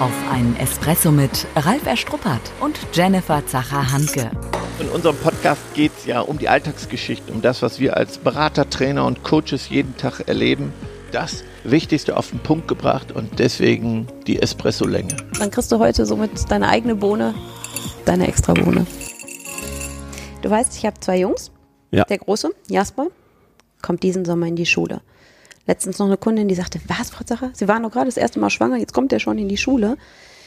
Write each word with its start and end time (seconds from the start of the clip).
Auf 0.00 0.12
einen 0.28 0.56
Espresso 0.56 1.12
mit 1.12 1.46
Ralf 1.54 1.86
Erstruppert 1.86 2.40
und 2.60 2.76
Jennifer 2.92 3.46
Zacher-Hanke. 3.46 4.28
In 4.80 4.88
unserem 4.88 5.16
Podcast 5.16 5.62
geht 5.74 5.92
es 5.96 6.04
ja 6.04 6.20
um 6.20 6.36
die 6.36 6.48
Alltagsgeschichte, 6.48 7.32
um 7.32 7.42
das, 7.42 7.62
was 7.62 7.78
wir 7.78 7.96
als 7.96 8.18
Berater, 8.18 8.68
Trainer 8.68 9.06
und 9.06 9.22
Coaches 9.22 9.68
jeden 9.68 9.96
Tag 9.96 10.26
erleben. 10.26 10.72
Das 11.12 11.44
Wichtigste 11.62 12.16
auf 12.16 12.30
den 12.30 12.40
Punkt 12.40 12.66
gebracht 12.66 13.12
und 13.12 13.38
deswegen 13.38 14.08
die 14.26 14.42
Espresso-Länge. 14.42 15.16
Dann 15.38 15.52
kriegst 15.52 15.70
du 15.70 15.78
heute 15.78 16.06
somit 16.06 16.50
deine 16.50 16.68
eigene 16.68 16.96
Bohne, 16.96 17.32
deine 18.04 18.26
extra 18.26 18.52
Bohne. 18.52 18.88
Du 20.42 20.50
weißt, 20.50 20.76
ich 20.76 20.84
habe 20.86 20.98
zwei 20.98 21.20
Jungs. 21.20 21.52
Ja. 21.92 22.04
Der 22.04 22.18
Große, 22.18 22.50
Jasper, 22.68 23.06
kommt 23.80 24.02
diesen 24.02 24.24
Sommer 24.24 24.48
in 24.48 24.56
die 24.56 24.66
Schule. 24.66 25.02
Letztens 25.66 25.98
noch 25.98 26.06
eine 26.06 26.16
Kundin, 26.16 26.48
die 26.48 26.54
sagte, 26.54 26.80
was, 26.86 27.10
Frau 27.10 27.24
Zacher? 27.24 27.50
Sie 27.54 27.68
waren 27.68 27.82
doch 27.82 27.90
gerade 27.90 28.06
das 28.06 28.16
erste 28.16 28.38
Mal 28.38 28.50
schwanger, 28.50 28.76
jetzt 28.76 28.92
kommt 28.92 29.12
er 29.12 29.20
schon 29.20 29.38
in 29.38 29.48
die 29.48 29.56
Schule. 29.56 29.96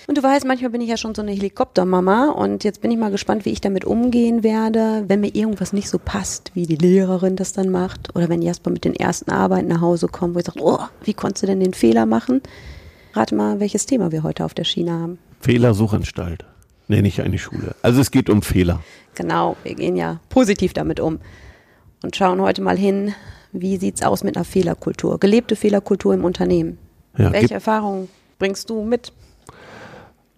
Und 0.08 0.18
du 0.18 0.24
weißt, 0.24 0.46
manchmal 0.46 0.70
bin 0.70 0.80
ich 0.80 0.88
ja 0.88 0.96
schon 0.96 1.14
so 1.14 1.22
eine 1.22 1.32
Helikoptermama 1.32 2.30
und 2.30 2.64
jetzt 2.64 2.82
bin 2.82 2.92
ich 2.92 2.98
mal 2.98 3.12
gespannt, 3.12 3.44
wie 3.44 3.50
ich 3.50 3.60
damit 3.60 3.84
umgehen 3.84 4.42
werde, 4.42 5.04
wenn 5.08 5.20
mir 5.20 5.36
irgendwas 5.36 5.74
nicht 5.74 5.90
so 5.90 6.00
passt, 6.00 6.52
wie 6.54 6.66
die 6.66 6.78
Lehrerin 6.78 7.36
das 7.36 7.52
dann 7.52 7.72
macht 7.72 8.16
oder 8.16 8.30
wenn 8.30 8.42
Jasper 8.42 8.70
mit 8.70 8.86
den 8.86 8.96
ersten 8.96 9.32
Arbeiten 9.32 9.68
nach 9.68 9.82
Hause 9.82 10.08
kommt, 10.08 10.36
wo 10.36 10.40
ich 10.40 10.46
sage, 10.46 10.62
oh, 10.62 10.80
wie 11.04 11.14
konntest 11.14 11.44
du 11.44 11.48
denn 11.48 11.60
den 11.60 11.74
Fehler 11.74 12.06
machen? 12.06 12.42
Rate 13.14 13.36
mal, 13.36 13.60
welches 13.60 13.86
Thema 13.86 14.14
wir 14.14 14.24
heute 14.24 14.46
auf 14.46 14.54
der 14.54 14.64
Schiene 14.64 14.94
haben. 14.94 15.20
Fehlersuchanstalt. 15.42 16.46
Nee, 16.88 17.02
nicht 17.02 17.20
eine 17.20 17.38
Schule. 17.38 17.76
Also 17.82 18.00
es 18.00 18.12
geht 18.12 18.30
um 18.30 18.42
Fehler. 18.42 18.82
Genau, 19.16 19.58
wir 19.64 19.76
gehen 19.76 19.98
ja 19.98 20.22
positiv 20.30 20.72
damit 20.72 21.02
um 21.02 21.20
und 22.02 22.16
schauen 22.16 22.40
heute 22.40 22.62
mal 22.62 22.78
hin, 22.78 23.14
wie 23.52 23.78
sieht's 23.78 24.04
aus 24.04 24.24
mit 24.24 24.36
einer 24.36 24.46
Fehlerkultur, 24.46 25.20
gelebte 25.20 25.56
Fehlerkultur 25.56 26.14
im 26.14 26.24
Unternehmen. 26.24 26.78
Ja, 27.18 27.32
Welche 27.32 27.56
Erfahrungen 27.56 28.10
bringst 28.40 28.70
du 28.70 28.84
mit? 28.84 29.12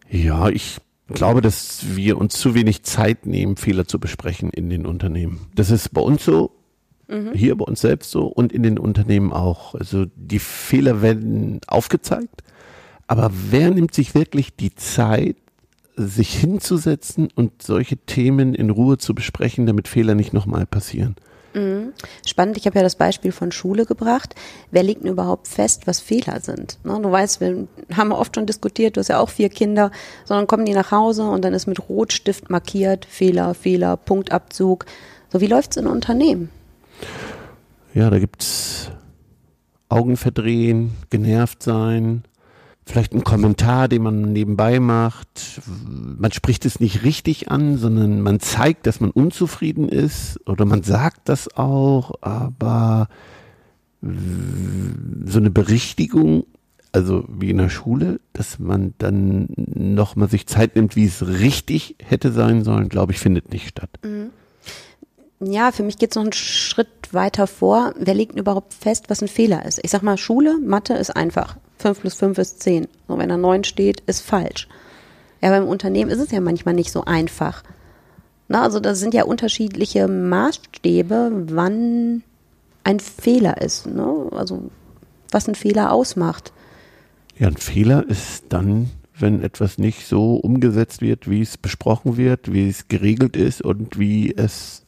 Ja, 0.10 0.50
ich 0.50 0.78
glaube, 1.08 1.42
dass 1.42 1.96
wir 1.96 2.18
uns 2.18 2.34
zu 2.34 2.56
wenig 2.56 2.84
Zeit 2.84 3.26
nehmen, 3.26 3.58
Fehler 3.58 3.88
zu 3.88 4.00
besprechen 4.00 4.50
in 4.50 4.70
den 4.70 4.86
Unternehmen. 4.86 5.48
Das 5.56 5.72
ist 5.72 5.94
bei 5.94 6.02
uns 6.02 6.24
so, 6.24 6.52
hier 7.34 7.58
bei 7.58 7.66
uns 7.66 7.82
selbst 7.82 8.12
so 8.12 8.28
und 8.28 8.54
in 8.54 8.62
den 8.62 8.78
Unternehmen 8.78 9.34
auch. 9.34 9.74
Also 9.74 10.06
die 10.16 10.40
Fehler 10.40 11.02
werden 11.02 11.60
aufgezeigt, 11.66 12.44
aber 13.08 13.32
wer 13.50 13.72
nimmt 13.72 13.96
sich 13.96 14.14
wirklich 14.14 14.56
die 14.56 14.76
Zeit, 14.76 15.36
sich 15.96 16.34
hinzusetzen 16.34 17.30
und 17.34 17.64
solche 17.64 17.98
Themen 17.98 18.54
in 18.54 18.70
Ruhe 18.70 19.00
zu 19.00 19.16
besprechen, 19.16 19.66
damit 19.66 19.88
Fehler 19.88 20.14
nicht 20.14 20.34
nochmal 20.34 20.68
passieren? 20.68 21.16
Spannend, 22.26 22.58
ich 22.58 22.66
habe 22.66 22.78
ja 22.78 22.84
das 22.84 22.96
Beispiel 22.96 23.32
von 23.32 23.52
Schule 23.52 23.86
gebracht. 23.86 24.36
Wer 24.72 24.84
legt 24.84 25.04
denn 25.04 25.12
überhaupt 25.12 25.48
fest, 25.48 25.88
was 25.88 26.00
Fehler 26.00 26.40
sind? 26.42 26.78
Ne, 26.84 27.00
du 27.02 27.12
weißt, 27.12 27.42
wir 27.42 27.68
haben 27.96 28.12
oft 28.12 28.36
schon 28.36 28.46
diskutiert, 28.46 28.96
du 28.96 29.00
hast 29.00 29.08
ja 29.08 29.20
auch 29.20 29.30
vier 29.30 29.50
Kinder, 29.50 29.92
sondern 30.26 30.48
kommen 30.48 30.66
die 30.66 30.74
nach 30.74 30.92
Hause 30.92 31.24
und 31.24 31.44
dann 31.44 31.54
ist 31.54 31.68
mit 31.68 31.90
Rotstift 31.90 32.50
markiert, 32.50 33.06
Fehler, 33.06 33.54
Fehler, 33.54 33.98
Punktabzug. 33.98 34.86
So, 35.32 35.42
wie 35.42 35.48
läuft's 35.48 35.78
in 35.78 35.88
Unternehmen? 35.88 36.50
Ja, 37.94 38.10
da 38.10 38.20
gibt's 38.20 38.92
Augen 39.90 40.18
verdrehen, 40.18 40.92
genervt 41.10 41.64
sein, 41.64 42.24
vielleicht 42.90 43.14
ein 43.14 43.24
Kommentar, 43.24 43.88
den 43.88 44.04
man 44.04 44.34
nebenbei 44.34 44.80
macht. 44.80 45.62
Man 45.66 46.32
spricht 46.32 46.66
es 46.66 46.80
nicht 46.80 47.04
richtig 47.04 47.52
an, 47.52 47.78
sondern 47.78 48.22
man 48.22 48.40
zeigt, 48.40 48.88
dass 48.88 49.00
man 49.00 49.12
unzufrieden 49.12 49.88
ist 49.88 50.40
oder 50.48 50.66
man 50.66 50.84
sagt 50.84 51.30
das 51.30 51.56
auch, 51.56 52.14
aber 52.22 53.08
so 54.02 55.40
eine 55.40 55.52
Berichtigung, 55.52 56.46
also 56.92 57.26
wie 57.30 57.50
in 57.50 57.58
der 57.58 57.70
Schule, 57.70 58.20
dass 58.34 58.60
man 58.60 58.94
dann 58.98 59.50
nochmal 59.56 60.30
sich 60.30 60.48
Zeit 60.48 60.76
nimmt, 60.76 60.96
wie 60.96 61.06
es 61.06 61.28
richtig 61.28 61.96
hätte 62.04 62.32
sein 62.32 62.64
sollen, 62.64 62.90
glaube 62.90 63.12
ich, 63.12 63.20
findet 63.20 63.52
nicht 63.52 63.70
statt. 63.70 63.90
Ja, 65.42 65.72
für 65.72 65.84
mich 65.84 65.98
geht's 65.98 66.16
noch 66.16 66.24
einen 66.24 66.34
Schritt 66.34 67.14
weiter 67.14 67.48
vor. 67.48 67.94
Wer 67.98 68.14
legt 68.14 68.38
überhaupt 68.38 68.74
fest, 68.74 69.06
was 69.10 69.22
ein 69.22 69.28
Fehler 69.28 69.66
ist? 69.66 69.80
Ich 69.84 69.92
sag 69.92 70.02
mal, 70.02 70.18
Schule, 70.18 70.60
Mathe 70.60 70.96
ist 70.96 71.16
einfach. 71.16 71.58
Fünf 71.80 72.02
plus 72.02 72.14
fünf 72.14 72.38
ist 72.38 72.62
zehn. 72.62 72.88
So, 73.08 73.18
wenn 73.18 73.30
da 73.30 73.38
neun 73.38 73.64
steht, 73.64 74.02
ist 74.02 74.22
falsch. 74.22 74.68
Ja, 75.42 75.50
aber 75.50 75.58
im 75.58 75.68
Unternehmen 75.68 76.12
ist 76.12 76.20
es 76.20 76.32
ja 76.32 76.42
manchmal 76.42 76.76
nicht 76.76 76.92
so 76.92 77.06
einfach. 77.06 77.64
Na, 78.50 78.64
also 78.64 78.80
da 78.80 78.96
sind 78.96 79.14
ja 79.14 79.24
unterschiedliche 79.24 80.08
Maßstäbe, 80.08 81.46
wann 81.48 82.24
ein 82.84 83.00
Fehler 83.00 83.62
ist. 83.62 83.88
Ne? 83.88 84.28
Also 84.32 84.70
was 85.32 85.48
ein 85.48 85.56
Fehler 85.56 85.92
ausmacht. 85.94 86.52
Ja, 87.38 87.48
ein 87.48 87.58
Fehler 87.58 88.06
ist 88.08 88.46
dann, 88.50 88.90
wenn 89.18 89.42
etwas 89.42 89.78
nicht 89.78 90.08
so 90.08 90.36
umgesetzt 90.36 91.02
wird, 91.02 91.30
wie 91.30 91.42
es 91.42 91.58
besprochen 91.58 92.18
wird, 92.18 92.52
wie 92.52 92.68
es 92.68 92.88
geregelt 92.88 93.38
ist 93.38 93.62
und 93.62 93.98
wie 93.98 94.36
es 94.36 94.84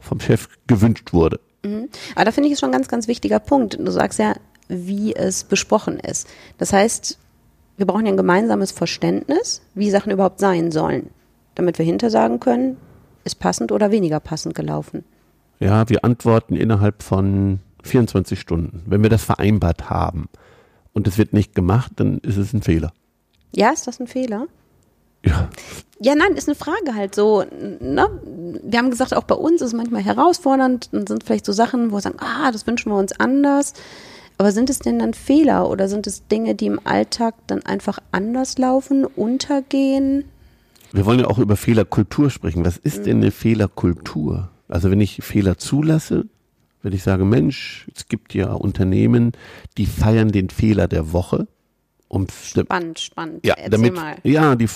vom 0.00 0.20
Chef 0.20 0.48
gewünscht 0.66 1.12
wurde. 1.12 1.38
Aber 2.14 2.24
da 2.24 2.30
finde 2.30 2.48
ich 2.48 2.54
es 2.54 2.60
schon 2.60 2.70
ein 2.70 2.72
ganz, 2.72 2.88
ganz 2.88 3.08
wichtiger 3.08 3.40
Punkt. 3.40 3.78
Du 3.78 3.90
sagst 3.90 4.18
ja, 4.18 4.34
wie 4.68 5.14
es 5.14 5.44
besprochen 5.44 5.98
ist. 5.98 6.28
Das 6.58 6.72
heißt, 6.72 7.18
wir 7.76 7.86
brauchen 7.86 8.06
ja 8.06 8.12
ein 8.12 8.16
gemeinsames 8.16 8.72
Verständnis, 8.72 9.62
wie 9.74 9.90
Sachen 9.90 10.12
überhaupt 10.12 10.40
sein 10.40 10.70
sollen, 10.70 11.10
damit 11.54 11.78
wir 11.78 11.84
hinter 11.84 12.10
sagen 12.10 12.40
können, 12.40 12.76
ist 13.24 13.38
passend 13.38 13.72
oder 13.72 13.90
weniger 13.90 14.20
passend 14.20 14.54
gelaufen. 14.54 15.04
Ja, 15.58 15.88
wir 15.88 16.04
antworten 16.04 16.56
innerhalb 16.56 17.02
von 17.02 17.60
24 17.82 18.38
Stunden. 18.38 18.82
Wenn 18.86 19.02
wir 19.02 19.10
das 19.10 19.24
vereinbart 19.24 19.90
haben 19.90 20.28
und 20.92 21.06
es 21.08 21.18
wird 21.18 21.32
nicht 21.32 21.54
gemacht, 21.54 21.92
dann 21.96 22.18
ist 22.18 22.36
es 22.36 22.52
ein 22.52 22.62
Fehler. 22.62 22.92
Ja, 23.54 23.70
ist 23.70 23.86
das 23.86 24.00
ein 24.00 24.06
Fehler? 24.06 24.46
Ja, 25.24 25.48
Ja, 25.98 26.14
nein, 26.14 26.32
ist 26.32 26.48
eine 26.48 26.54
Frage 26.54 26.94
halt 26.94 27.14
so. 27.14 27.42
Ne? 27.80 28.08
Wir 28.62 28.78
haben 28.78 28.90
gesagt, 28.90 29.14
auch 29.14 29.24
bei 29.24 29.34
uns 29.34 29.62
ist 29.62 29.68
es 29.68 29.74
manchmal 29.74 30.02
herausfordernd. 30.02 30.90
Dann 30.92 31.06
sind 31.06 31.24
vielleicht 31.24 31.46
so 31.46 31.52
Sachen, 31.52 31.90
wo 31.90 31.96
wir 31.96 32.00
sagen, 32.02 32.18
ah, 32.20 32.52
das 32.52 32.66
wünschen 32.66 32.92
wir 32.92 32.98
uns 32.98 33.18
anders. 33.18 33.72
Aber 34.38 34.52
sind 34.52 34.68
es 34.68 34.80
denn 34.80 34.98
dann 34.98 35.14
Fehler 35.14 35.68
oder 35.70 35.88
sind 35.88 36.06
es 36.06 36.26
Dinge, 36.28 36.54
die 36.54 36.66
im 36.66 36.80
Alltag 36.84 37.34
dann 37.46 37.64
einfach 37.64 37.98
anders 38.12 38.58
laufen, 38.58 39.04
untergehen? 39.04 40.24
wir 40.92 41.04
wollen 41.04 41.20
ja 41.20 41.26
auch 41.26 41.38
über 41.38 41.56
Fehlerkultur 41.56 42.30
sprechen. 42.30 42.64
Was 42.64 42.76
ist 42.76 43.06
denn 43.06 43.18
eine 43.18 43.30
Fehlerkultur? 43.30 44.50
Also 44.68 44.90
wenn 44.90 45.00
ich 45.00 45.22
Fehler 45.22 45.58
zulasse, 45.58 46.26
wenn 46.82 46.92
ich 46.92 47.02
sage, 47.02 47.24
Mensch, 47.24 47.86
es 47.94 48.08
gibt 48.08 48.34
ja 48.34 48.52
Unternehmen, 48.52 49.32
die 49.76 49.86
feiern 49.86 50.32
den 50.32 50.48
Fehler 50.50 50.88
der 50.88 51.12
Woche. 51.12 51.48
Um, 52.08 52.28
Spannend, 52.30 53.00
spannend. 53.00 53.44
Ja, 53.44 53.54
Erzähl 53.54 53.70
damit, 53.70 53.94
mal. 53.94 54.16
ja, 54.22 54.54
die, 54.54 54.68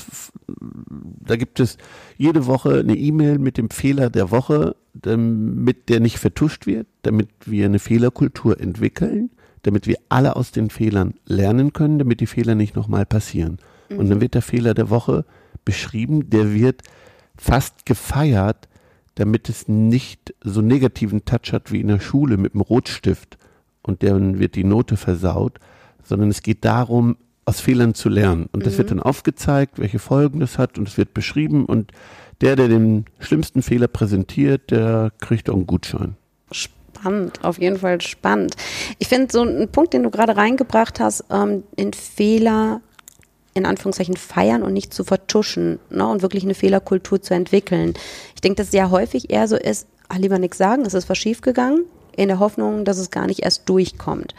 da 1.24 1.36
gibt 1.36 1.60
es 1.60 1.78
jede 2.18 2.46
Woche 2.46 2.80
eine 2.80 2.96
E-Mail 2.96 3.38
mit 3.38 3.56
dem 3.56 3.70
Fehler 3.70 4.10
der 4.10 4.32
Woche, 4.32 4.74
damit 4.94 5.88
der 5.88 6.00
nicht 6.00 6.18
vertuscht 6.18 6.66
wird, 6.66 6.88
damit 7.02 7.28
wir 7.46 7.66
eine 7.66 7.78
Fehlerkultur 7.78 8.60
entwickeln, 8.60 9.30
damit 9.62 9.86
wir 9.86 9.96
alle 10.08 10.36
aus 10.36 10.52
den 10.52 10.70
Fehlern 10.70 11.14
lernen 11.26 11.72
können, 11.72 11.98
damit 11.98 12.20
die 12.20 12.26
Fehler 12.26 12.54
nicht 12.54 12.76
nochmal 12.76 13.06
passieren. 13.06 13.58
Und 13.90 14.08
dann 14.08 14.20
wird 14.20 14.34
der 14.34 14.42
Fehler 14.42 14.74
der 14.74 14.88
Woche 14.88 15.24
beschrieben, 15.64 16.30
der 16.30 16.54
wird 16.54 16.82
fast 17.36 17.86
gefeiert, 17.86 18.68
damit 19.16 19.48
es 19.48 19.68
nicht 19.68 20.34
so 20.42 20.62
negativen 20.62 21.24
Touch 21.24 21.52
hat 21.52 21.72
wie 21.72 21.80
in 21.80 21.88
der 21.88 22.00
Schule 22.00 22.36
mit 22.36 22.54
dem 22.54 22.60
Rotstift 22.60 23.38
und 23.82 24.02
dann 24.02 24.38
wird 24.38 24.54
die 24.54 24.64
Note 24.64 24.96
versaut, 24.96 25.58
sondern 26.02 26.30
es 26.30 26.42
geht 26.42 26.64
darum, 26.64 27.16
aus 27.44 27.60
Fehlern 27.60 27.94
zu 27.94 28.08
lernen. 28.08 28.48
Und 28.52 28.64
das 28.64 28.78
wird 28.78 28.90
dann 28.90 29.00
aufgezeigt, 29.00 29.78
welche 29.78 29.98
Folgen 29.98 30.40
das 30.40 30.58
hat 30.58 30.78
und 30.78 30.86
es 30.86 30.96
wird 30.96 31.14
beschrieben 31.14 31.64
und 31.64 31.90
der, 32.40 32.56
der 32.56 32.68
den 32.68 33.06
schlimmsten 33.18 33.62
Fehler 33.62 33.88
präsentiert, 33.88 34.70
der 34.70 35.12
kriegt 35.18 35.50
auch 35.50 35.54
einen 35.54 35.66
Gutschein. 35.66 36.16
Spannend, 37.00 37.44
auf 37.44 37.58
jeden 37.58 37.78
Fall 37.78 38.00
spannend. 38.00 38.56
Ich 38.98 39.08
finde 39.08 39.28
so 39.32 39.42
ein 39.42 39.68
Punkt, 39.70 39.94
den 39.94 40.02
du 40.02 40.10
gerade 40.10 40.36
reingebracht 40.36 41.00
hast, 41.00 41.24
ähm, 41.30 41.64
den 41.78 41.92
Fehler 41.92 42.80
in 43.54 43.66
Anführungszeichen 43.66 44.16
feiern 44.16 44.62
und 44.62 44.72
nicht 44.72 44.94
zu 44.94 45.02
vertuschen 45.02 45.78
ne, 45.90 46.06
und 46.06 46.22
wirklich 46.22 46.44
eine 46.44 46.54
Fehlerkultur 46.54 47.20
zu 47.20 47.34
entwickeln. 47.34 47.94
Ich 48.34 48.40
denke, 48.42 48.56
dass 48.56 48.66
es 48.66 48.72
sehr 48.72 48.90
häufig 48.90 49.30
eher 49.30 49.48
so 49.48 49.56
ist, 49.56 49.86
ach, 50.08 50.18
lieber 50.18 50.38
nichts 50.38 50.58
sagen, 50.58 50.84
es 50.86 50.94
ist 50.94 51.08
was 51.08 51.18
schiefgegangen, 51.18 51.84
in 52.16 52.28
der 52.28 52.38
Hoffnung, 52.38 52.84
dass 52.84 52.98
es 52.98 53.10
gar 53.10 53.26
nicht 53.26 53.40
erst 53.42 53.68
durchkommt. 53.68 54.34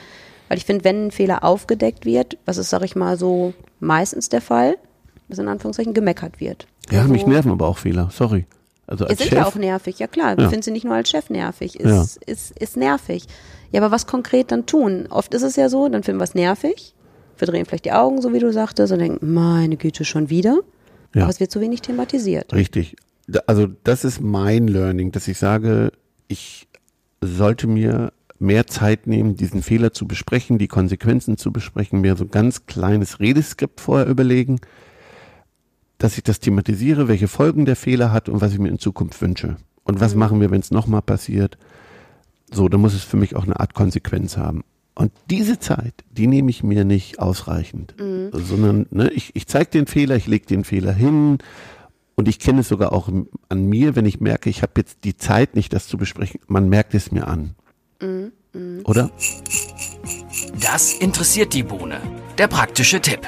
Weil 0.47 0.57
ich 0.57 0.65
finde, 0.65 0.83
wenn 0.85 1.07
ein 1.07 1.11
Fehler 1.11 1.43
aufgedeckt 1.43 2.05
wird, 2.05 2.37
was 2.45 2.57
ist, 2.57 2.69
sag 2.69 2.83
ich 2.83 2.95
mal, 2.95 3.17
so 3.17 3.53
meistens 3.79 4.29
der 4.29 4.41
Fall, 4.41 4.77
dass 5.29 5.39
in 5.39 5.47
Anführungszeichen 5.47 5.93
gemeckert 5.93 6.39
wird. 6.39 6.67
Ja, 6.89 7.01
Also- 7.01 7.11
mich 7.11 7.25
nerven 7.25 7.51
aber 7.51 7.67
auch 7.67 7.77
Fehler, 7.79 8.09
sorry. 8.11 8.45
Also 8.87 9.05
als 9.05 9.19
sind 9.19 9.29
Chef, 9.29 9.37
ja 9.39 9.45
auch 9.45 9.55
nervig, 9.55 9.99
ja 9.99 10.07
klar. 10.07 10.35
Wir 10.37 10.43
Ja. 10.45 10.49
finden 10.49 10.63
sie 10.63 10.71
nicht 10.71 10.85
nur 10.85 10.95
als 10.95 11.09
Chef 11.09 11.29
nervig. 11.29 11.79
Ist, 11.79 12.17
ist, 12.25 12.51
ist 12.59 12.77
nervig. 12.77 13.25
Ja, 13.71 13.81
aber 13.81 13.91
was 13.91 14.05
konkret 14.07 14.51
dann 14.51 14.65
tun? 14.65 15.07
Oft 15.09 15.33
ist 15.33 15.43
es 15.43 15.55
ja 15.55 15.69
so, 15.69 15.87
dann 15.87 16.03
finden 16.03 16.19
wir 16.19 16.25
es 16.25 16.35
nervig, 16.35 16.93
verdrehen 17.35 17.65
vielleicht 17.65 17.85
die 17.85 17.93
Augen, 17.93 18.21
so 18.21 18.33
wie 18.33 18.39
du 18.39 18.51
sagtest, 18.51 18.91
und 18.91 18.99
denken, 18.99 19.33
meine 19.33 19.77
Güte, 19.77 20.03
schon 20.03 20.29
wieder. 20.29 20.59
Ja. 21.15 21.23
Aber 21.23 21.31
es 21.31 21.39
wird 21.39 21.51
zu 21.51 21.61
wenig 21.61 21.81
thematisiert. 21.81 22.53
Richtig. 22.53 22.95
Also 23.47 23.67
das 23.83 24.03
ist 24.03 24.19
mein 24.19 24.67
Learning, 24.67 25.11
dass 25.11 25.27
ich 25.27 25.37
sage, 25.37 25.91
ich 26.27 26.67
sollte 27.21 27.67
mir 27.67 28.11
mehr 28.39 28.65
Zeit 28.67 29.05
nehmen, 29.07 29.35
diesen 29.35 29.61
Fehler 29.61 29.93
zu 29.93 30.07
besprechen, 30.07 30.57
die 30.57 30.67
Konsequenzen 30.67 31.37
zu 31.37 31.51
besprechen, 31.53 32.01
mir 32.01 32.15
so 32.17 32.23
ein 32.25 32.31
ganz 32.31 32.65
kleines 32.65 33.19
Redeskript 33.19 33.79
vorher 33.79 34.07
überlegen, 34.07 34.59
dass 36.01 36.17
ich 36.17 36.23
das 36.23 36.39
thematisiere, 36.39 37.07
welche 37.07 37.27
Folgen 37.27 37.65
der 37.65 37.75
Fehler 37.75 38.11
hat 38.11 38.27
und 38.27 38.41
was 38.41 38.53
ich 38.53 38.59
mir 38.59 38.69
in 38.69 38.79
Zukunft 38.79 39.21
wünsche. 39.21 39.57
Und 39.83 39.99
was 39.99 40.13
mhm. 40.13 40.19
machen 40.19 40.41
wir, 40.41 40.49
wenn 40.49 40.61
es 40.61 40.71
nochmal 40.71 41.01
passiert? 41.01 41.57
So, 42.51 42.69
da 42.69 42.77
muss 42.77 42.93
es 42.93 43.03
für 43.03 43.17
mich 43.17 43.35
auch 43.35 43.43
eine 43.43 43.59
Art 43.59 43.73
Konsequenz 43.75 44.35
haben. 44.35 44.63
Und 44.95 45.11
diese 45.29 45.59
Zeit, 45.59 45.93
die 46.11 46.27
nehme 46.27 46.49
ich 46.49 46.63
mir 46.63 46.85
nicht 46.85 47.19
ausreichend, 47.19 47.95
mhm. 47.99 48.31
sondern 48.33 48.87
ne, 48.89 49.09
ich, 49.11 49.35
ich 49.35 49.47
zeige 49.47 49.69
den 49.69 49.85
Fehler, 49.85 50.15
ich 50.15 50.27
lege 50.27 50.45
den 50.45 50.63
Fehler 50.63 50.91
hin 50.91 51.37
und 52.15 52.27
ich 52.27 52.39
kenne 52.39 52.61
es 52.61 52.67
sogar 52.67 52.91
auch 52.93 53.09
an 53.49 53.65
mir, 53.65 53.95
wenn 53.95 54.05
ich 54.05 54.19
merke, 54.19 54.49
ich 54.49 54.63
habe 54.63 54.73
jetzt 54.77 55.03
die 55.03 55.15
Zeit 55.15 55.55
nicht, 55.55 55.71
das 55.71 55.87
zu 55.87 55.97
besprechen. 55.97 56.41
Man 56.47 56.67
merkt 56.67 56.93
es 56.93 57.11
mir 57.11 57.27
an. 57.27 57.55
Mhm. 58.01 58.31
Mhm. 58.53 58.81
Oder? 58.85 59.11
Das 60.59 60.93
interessiert 60.93 61.53
die 61.53 61.63
Bohne. 61.63 62.01
Der 62.37 62.47
praktische 62.47 62.99
Tipp. 62.99 63.21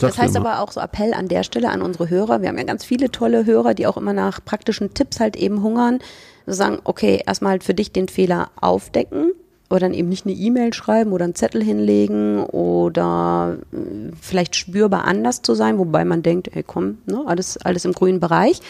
Das 0.00 0.18
heißt 0.18 0.36
aber 0.36 0.60
auch 0.60 0.72
so 0.72 0.80
Appell 0.80 1.14
an 1.14 1.28
der 1.28 1.42
Stelle 1.42 1.70
an 1.70 1.82
unsere 1.82 2.08
Hörer. 2.10 2.42
Wir 2.42 2.48
haben 2.48 2.58
ja 2.58 2.64
ganz 2.64 2.84
viele 2.84 3.10
tolle 3.10 3.46
Hörer, 3.46 3.74
die 3.74 3.86
auch 3.86 3.96
immer 3.96 4.12
nach 4.12 4.44
praktischen 4.44 4.94
Tipps 4.94 5.20
halt 5.20 5.36
eben 5.36 5.62
hungern. 5.62 5.98
sagen, 6.46 6.78
okay, 6.84 7.22
erstmal 7.26 7.52
halt 7.52 7.64
für 7.64 7.74
dich 7.74 7.92
den 7.92 8.08
Fehler 8.08 8.50
aufdecken, 8.60 9.32
oder 9.70 9.80
dann 9.80 9.94
eben 9.94 10.08
nicht 10.08 10.26
eine 10.26 10.34
E-Mail 10.34 10.72
schreiben 10.72 11.12
oder 11.12 11.24
einen 11.24 11.34
Zettel 11.34 11.62
hinlegen 11.62 12.44
oder 12.44 13.58
äh, 13.72 14.12
vielleicht 14.20 14.56
spürbar 14.56 15.04
anders 15.04 15.42
zu 15.42 15.54
sein, 15.54 15.78
wobei 15.78 16.04
man 16.04 16.22
denkt, 16.22 16.50
hey 16.52 16.62
komm, 16.62 16.98
ne, 17.06 17.22
alles, 17.26 17.56
alles 17.58 17.84
im 17.84 17.92
grünen 17.92 18.20
Bereich, 18.20 18.60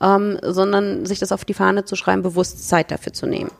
ähm, 0.00 0.38
sondern 0.42 1.06
sich 1.06 1.18
das 1.18 1.32
auf 1.32 1.44
die 1.44 1.54
Fahne 1.54 1.84
zu 1.84 1.96
schreiben, 1.96 2.22
bewusst 2.22 2.68
Zeit 2.68 2.90
dafür 2.90 3.12
zu 3.12 3.26
nehmen. 3.26 3.50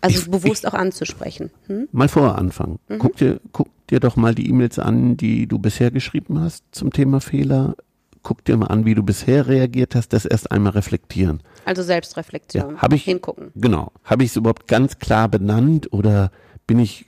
Also 0.00 0.18
ich, 0.18 0.30
bewusst 0.30 0.64
ich, 0.64 0.68
auch 0.68 0.74
anzusprechen. 0.74 1.50
Hm? 1.66 1.88
Mal 1.92 2.08
vorher 2.08 2.36
anfangen. 2.36 2.78
Mhm. 2.88 2.98
Guck, 2.98 3.16
dir, 3.16 3.40
guck 3.52 3.68
dir 3.90 4.00
doch 4.00 4.16
mal 4.16 4.34
die 4.34 4.48
E-Mails 4.48 4.78
an, 4.78 5.16
die 5.16 5.46
du 5.46 5.58
bisher 5.58 5.90
geschrieben 5.90 6.40
hast 6.40 6.64
zum 6.72 6.92
Thema 6.92 7.20
Fehler. 7.20 7.76
Guck 8.22 8.44
dir 8.44 8.56
mal 8.56 8.66
an, 8.66 8.84
wie 8.84 8.94
du 8.94 9.02
bisher 9.02 9.46
reagiert 9.46 9.94
hast, 9.94 10.12
das 10.12 10.26
erst 10.26 10.52
einmal 10.52 10.72
reflektieren. 10.72 11.42
Also 11.64 11.82
Selbstreflexion. 11.82 12.74
Ja, 12.74 12.82
habe 12.82 12.96
ich 12.96 13.04
hingucken. 13.04 13.50
Genau. 13.54 13.92
Habe 14.04 14.24
ich 14.24 14.30
es 14.30 14.36
überhaupt 14.36 14.68
ganz 14.68 14.98
klar 14.98 15.28
benannt 15.28 15.92
oder 15.92 16.30
bin 16.66 16.78
ich 16.78 17.06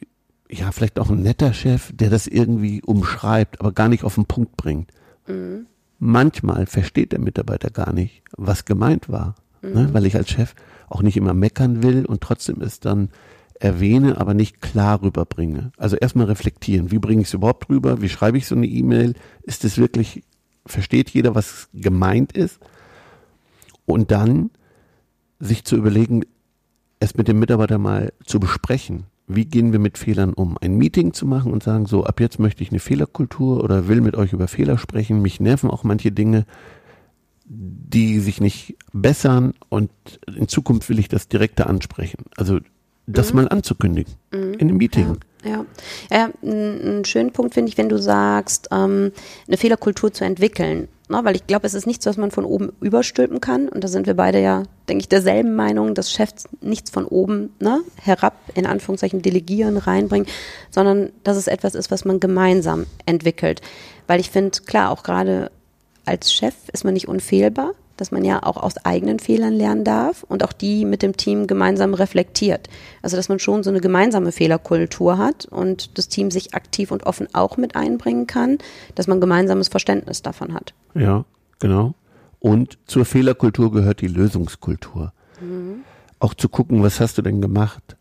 ja 0.50 0.70
vielleicht 0.72 0.98
auch 0.98 1.10
ein 1.10 1.22
netter 1.22 1.52
Chef, 1.52 1.90
der 1.94 2.10
das 2.10 2.26
irgendwie 2.26 2.82
umschreibt, 2.82 3.60
aber 3.60 3.72
gar 3.72 3.88
nicht 3.88 4.04
auf 4.04 4.14
den 4.14 4.26
Punkt 4.26 4.56
bringt. 4.56 4.90
Mhm. 5.26 5.66
Manchmal 5.98 6.66
versteht 6.66 7.12
der 7.12 7.20
Mitarbeiter 7.20 7.70
gar 7.70 7.92
nicht, 7.92 8.22
was 8.36 8.64
gemeint 8.64 9.08
war, 9.08 9.34
ne? 9.62 9.68
mhm. 9.68 9.74
ne? 9.74 9.94
weil 9.94 10.06
ich 10.06 10.16
als 10.16 10.30
Chef 10.30 10.54
auch 10.88 11.02
nicht 11.02 11.16
immer 11.16 11.34
meckern 11.34 11.82
will 11.82 12.04
und 12.04 12.20
trotzdem 12.20 12.60
es 12.60 12.80
dann 12.80 13.08
erwähne, 13.62 14.20
aber 14.20 14.34
nicht 14.34 14.60
klar 14.60 15.02
rüberbringe. 15.02 15.70
Also 15.76 15.96
erstmal 15.96 16.26
reflektieren. 16.26 16.90
Wie 16.90 16.98
bringe 16.98 17.22
ich 17.22 17.28
es 17.28 17.34
überhaupt 17.34 17.68
rüber? 17.68 18.02
Wie 18.02 18.08
schreibe 18.08 18.36
ich 18.36 18.46
so 18.46 18.56
eine 18.56 18.66
E-Mail? 18.66 19.14
Ist 19.42 19.64
es 19.64 19.78
wirklich, 19.78 20.24
versteht 20.66 21.10
jeder, 21.10 21.34
was 21.36 21.68
gemeint 21.72 22.32
ist? 22.32 22.58
Und 23.86 24.10
dann 24.10 24.50
sich 25.38 25.64
zu 25.64 25.76
überlegen, 25.76 26.22
es 26.98 27.16
mit 27.16 27.28
dem 27.28 27.38
Mitarbeiter 27.38 27.78
mal 27.78 28.12
zu 28.24 28.40
besprechen. 28.40 29.04
Wie 29.28 29.44
gehen 29.44 29.70
wir 29.70 29.78
mit 29.78 29.96
Fehlern 29.96 30.32
um? 30.32 30.58
Ein 30.60 30.76
Meeting 30.76 31.12
zu 31.12 31.24
machen 31.24 31.52
und 31.52 31.62
sagen, 31.62 31.86
so, 31.86 32.04
ab 32.04 32.20
jetzt 32.20 32.40
möchte 32.40 32.64
ich 32.64 32.70
eine 32.70 32.80
Fehlerkultur 32.80 33.62
oder 33.62 33.86
will 33.86 34.00
mit 34.00 34.16
euch 34.16 34.32
über 34.32 34.48
Fehler 34.48 34.76
sprechen. 34.76 35.22
Mich 35.22 35.38
nerven 35.38 35.70
auch 35.70 35.84
manche 35.84 36.10
Dinge, 36.10 36.46
die 37.44 38.18
sich 38.18 38.40
nicht 38.40 38.76
bessern 38.92 39.54
und 39.68 39.90
in 40.34 40.48
Zukunft 40.48 40.88
will 40.88 40.98
ich 40.98 41.08
das 41.08 41.28
direkter 41.28 41.68
ansprechen. 41.68 42.24
Also 42.36 42.58
das 43.06 43.32
mhm. 43.32 43.40
mal 43.40 43.48
anzukündigen 43.48 44.14
mhm. 44.32 44.54
in 44.54 44.60
einem 44.60 44.76
Meeting. 44.76 45.16
Ja, 45.44 45.50
ja. 45.50 45.66
ja 46.10 46.30
einen 46.42 47.04
schönen 47.04 47.32
Punkt 47.32 47.54
finde 47.54 47.70
ich, 47.70 47.78
wenn 47.78 47.88
du 47.88 47.98
sagst, 47.98 48.68
ähm, 48.70 49.12
eine 49.46 49.56
Fehlerkultur 49.56 50.12
zu 50.12 50.24
entwickeln. 50.24 50.88
Ne? 51.08 51.20
Weil 51.24 51.36
ich 51.36 51.46
glaube, 51.46 51.66
es 51.66 51.74
ist 51.74 51.86
nichts, 51.86 52.06
was 52.06 52.16
man 52.16 52.30
von 52.30 52.44
oben 52.44 52.72
überstülpen 52.80 53.40
kann. 53.40 53.68
Und 53.68 53.82
da 53.84 53.88
sind 53.88 54.06
wir 54.06 54.14
beide 54.14 54.40
ja, 54.40 54.64
denke 54.88 55.02
ich, 55.02 55.08
derselben 55.08 55.54
Meinung, 55.54 55.94
dass 55.94 56.12
Chefs 56.12 56.44
nichts 56.60 56.90
von 56.90 57.04
oben 57.04 57.50
ne, 57.60 57.80
herab, 58.00 58.34
in 58.54 58.66
Anführungszeichen, 58.66 59.22
delegieren, 59.22 59.76
reinbringen, 59.76 60.28
sondern 60.70 61.10
dass 61.24 61.36
es 61.36 61.48
etwas 61.48 61.74
ist, 61.74 61.90
was 61.90 62.04
man 62.04 62.20
gemeinsam 62.20 62.86
entwickelt. 63.04 63.60
Weil 64.06 64.20
ich 64.20 64.30
finde, 64.30 64.60
klar, 64.64 64.90
auch 64.90 65.02
gerade 65.02 65.50
als 66.04 66.32
Chef 66.32 66.54
ist 66.72 66.84
man 66.84 66.94
nicht 66.94 67.08
unfehlbar 67.08 67.72
dass 68.02 68.10
man 68.10 68.24
ja 68.24 68.42
auch 68.42 68.56
aus 68.56 68.84
eigenen 68.84 69.20
Fehlern 69.20 69.52
lernen 69.52 69.84
darf 69.84 70.24
und 70.24 70.42
auch 70.42 70.52
die 70.52 70.84
mit 70.84 71.02
dem 71.02 71.16
Team 71.16 71.46
gemeinsam 71.46 71.94
reflektiert. 71.94 72.68
Also 73.00 73.16
dass 73.16 73.28
man 73.28 73.38
schon 73.38 73.62
so 73.62 73.70
eine 73.70 73.80
gemeinsame 73.80 74.32
Fehlerkultur 74.32 75.18
hat 75.18 75.44
und 75.44 75.96
das 75.96 76.08
Team 76.08 76.32
sich 76.32 76.52
aktiv 76.52 76.90
und 76.90 77.04
offen 77.04 77.32
auch 77.32 77.56
mit 77.56 77.76
einbringen 77.76 78.26
kann, 78.26 78.58
dass 78.96 79.06
man 79.06 79.20
gemeinsames 79.20 79.68
Verständnis 79.68 80.20
davon 80.20 80.52
hat. 80.52 80.74
Ja, 80.96 81.24
genau. 81.60 81.94
Und 82.40 82.76
zur 82.86 83.04
Fehlerkultur 83.04 83.70
gehört 83.70 84.00
die 84.00 84.08
Lösungskultur. 84.08 85.12
Mhm. 85.40 85.84
Auch 86.18 86.34
zu 86.34 86.48
gucken, 86.48 86.82
was 86.82 86.98
hast 86.98 87.18
du 87.18 87.22
denn 87.22 87.40
gemacht, 87.40 87.96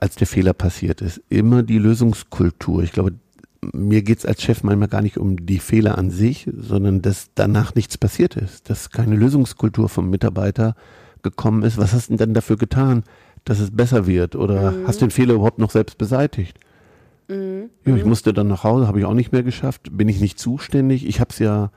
als 0.00 0.14
der 0.14 0.26
Fehler 0.26 0.54
passiert 0.54 1.02
ist. 1.02 1.20
Immer 1.28 1.62
die 1.62 1.78
Lösungskultur. 1.78 2.82
Ich 2.82 2.92
glaube, 2.92 3.12
mir 3.72 4.02
geht 4.02 4.18
es 4.18 4.26
als 4.26 4.42
Chef 4.42 4.62
manchmal 4.62 4.88
gar 4.88 5.02
nicht 5.02 5.18
um 5.18 5.46
die 5.46 5.58
Fehler 5.58 5.98
an 5.98 6.10
sich, 6.10 6.48
sondern 6.56 7.02
dass 7.02 7.30
danach 7.34 7.74
nichts 7.74 7.98
passiert 7.98 8.36
ist, 8.36 8.68
dass 8.70 8.90
keine 8.90 9.16
Lösungskultur 9.16 9.88
vom 9.88 10.10
Mitarbeiter 10.10 10.74
gekommen 11.22 11.62
ist. 11.62 11.78
Was 11.78 11.92
hast 11.92 12.08
du 12.08 12.12
denn 12.12 12.18
dann 12.18 12.34
dafür 12.34 12.56
getan, 12.56 13.04
dass 13.44 13.60
es 13.60 13.74
besser 13.74 14.06
wird? 14.06 14.36
Oder 14.36 14.72
mhm. 14.72 14.86
hast 14.86 15.00
du 15.00 15.06
den 15.06 15.10
Fehler 15.10 15.34
überhaupt 15.34 15.58
noch 15.58 15.70
selbst 15.70 15.98
beseitigt? 15.98 16.58
Mhm. 17.28 17.70
Ja, 17.84 17.96
ich 17.96 18.04
musste 18.04 18.32
dann 18.32 18.48
nach 18.48 18.64
Hause, 18.64 18.86
habe 18.86 19.00
ich 19.00 19.04
auch 19.04 19.14
nicht 19.14 19.32
mehr 19.32 19.42
geschafft. 19.42 19.88
Bin 19.96 20.08
ich 20.08 20.20
nicht 20.20 20.38
zuständig? 20.38 21.06
Ich 21.06 21.20
habe 21.20 21.30
es 21.30 21.38
ja 21.38 21.70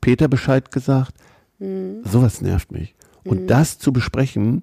Peter 0.00 0.28
Bescheid 0.28 0.70
gesagt. 0.70 1.14
Mhm. 1.58 2.02
Sowas 2.04 2.40
nervt 2.40 2.72
mich. 2.72 2.94
Und 3.24 3.42
mhm. 3.42 3.46
das 3.46 3.78
zu 3.78 3.92
besprechen, 3.92 4.62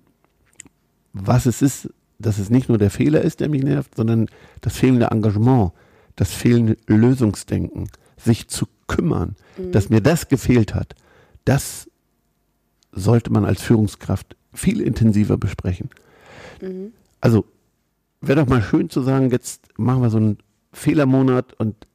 was 1.14 1.46
es 1.46 1.62
ist, 1.62 1.90
dass 2.20 2.38
es 2.38 2.50
nicht 2.50 2.70
nur 2.70 2.78
der 2.78 2.92
Fehler 2.92 3.22
ist, 3.22 3.40
der 3.40 3.50
mich 3.50 3.64
nervt, 3.64 3.96
sondern 3.96 4.28
das 4.62 4.76
fehlende 4.78 5.08
Engagement 5.08 5.72
das 6.22 6.32
fehlende 6.36 6.78
Lösungsdenken, 6.86 7.90
sich 8.16 8.48
zu 8.48 8.68
kümmern, 8.86 9.36
mhm. 9.58 9.72
dass 9.72 9.90
mir 9.90 10.02
das 10.02 10.28
gefehlt 10.28 10.76
hat, 10.76 10.94
das 11.46 11.90
sollte 12.92 13.32
man 13.32 13.44
als 13.44 13.64
Führungskraft 13.64 14.36
viel 14.54 14.82
intensiver 14.82 15.40
besprechen. 15.40 15.90
Mhm. 16.62 16.94
Also 17.22 17.46
wäre 18.22 18.40
doch 18.40 18.48
mal 18.48 18.62
schön 18.62 18.92
zu 18.92 19.02
sagen, 19.02 19.32
jetzt 19.32 19.64
machen 19.80 20.04
wir 20.04 20.12
so 20.12 20.18
einen 20.18 20.38
Fehlermonat 20.74 21.54
und 21.54 21.88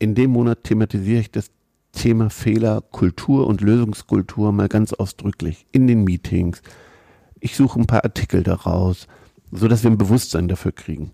in 0.00 0.16
dem 0.16 0.32
Monat 0.32 0.64
thematisiere 0.64 1.20
ich 1.20 1.30
das 1.30 1.52
Thema 1.92 2.30
Fehlerkultur 2.30 3.46
und 3.46 3.60
Lösungskultur 3.60 4.50
mal 4.50 4.66
ganz 4.66 4.92
ausdrücklich 4.92 5.66
in 5.70 5.86
den 5.86 6.02
Meetings. 6.02 6.62
Ich 7.38 7.54
suche 7.54 7.78
ein 7.78 7.86
paar 7.86 8.02
Artikel 8.02 8.42
daraus, 8.42 9.06
so 9.52 9.68
dass 9.68 9.84
wir 9.84 9.90
ein 9.92 9.98
Bewusstsein 9.98 10.48
dafür 10.48 10.72
kriegen. 10.72 11.12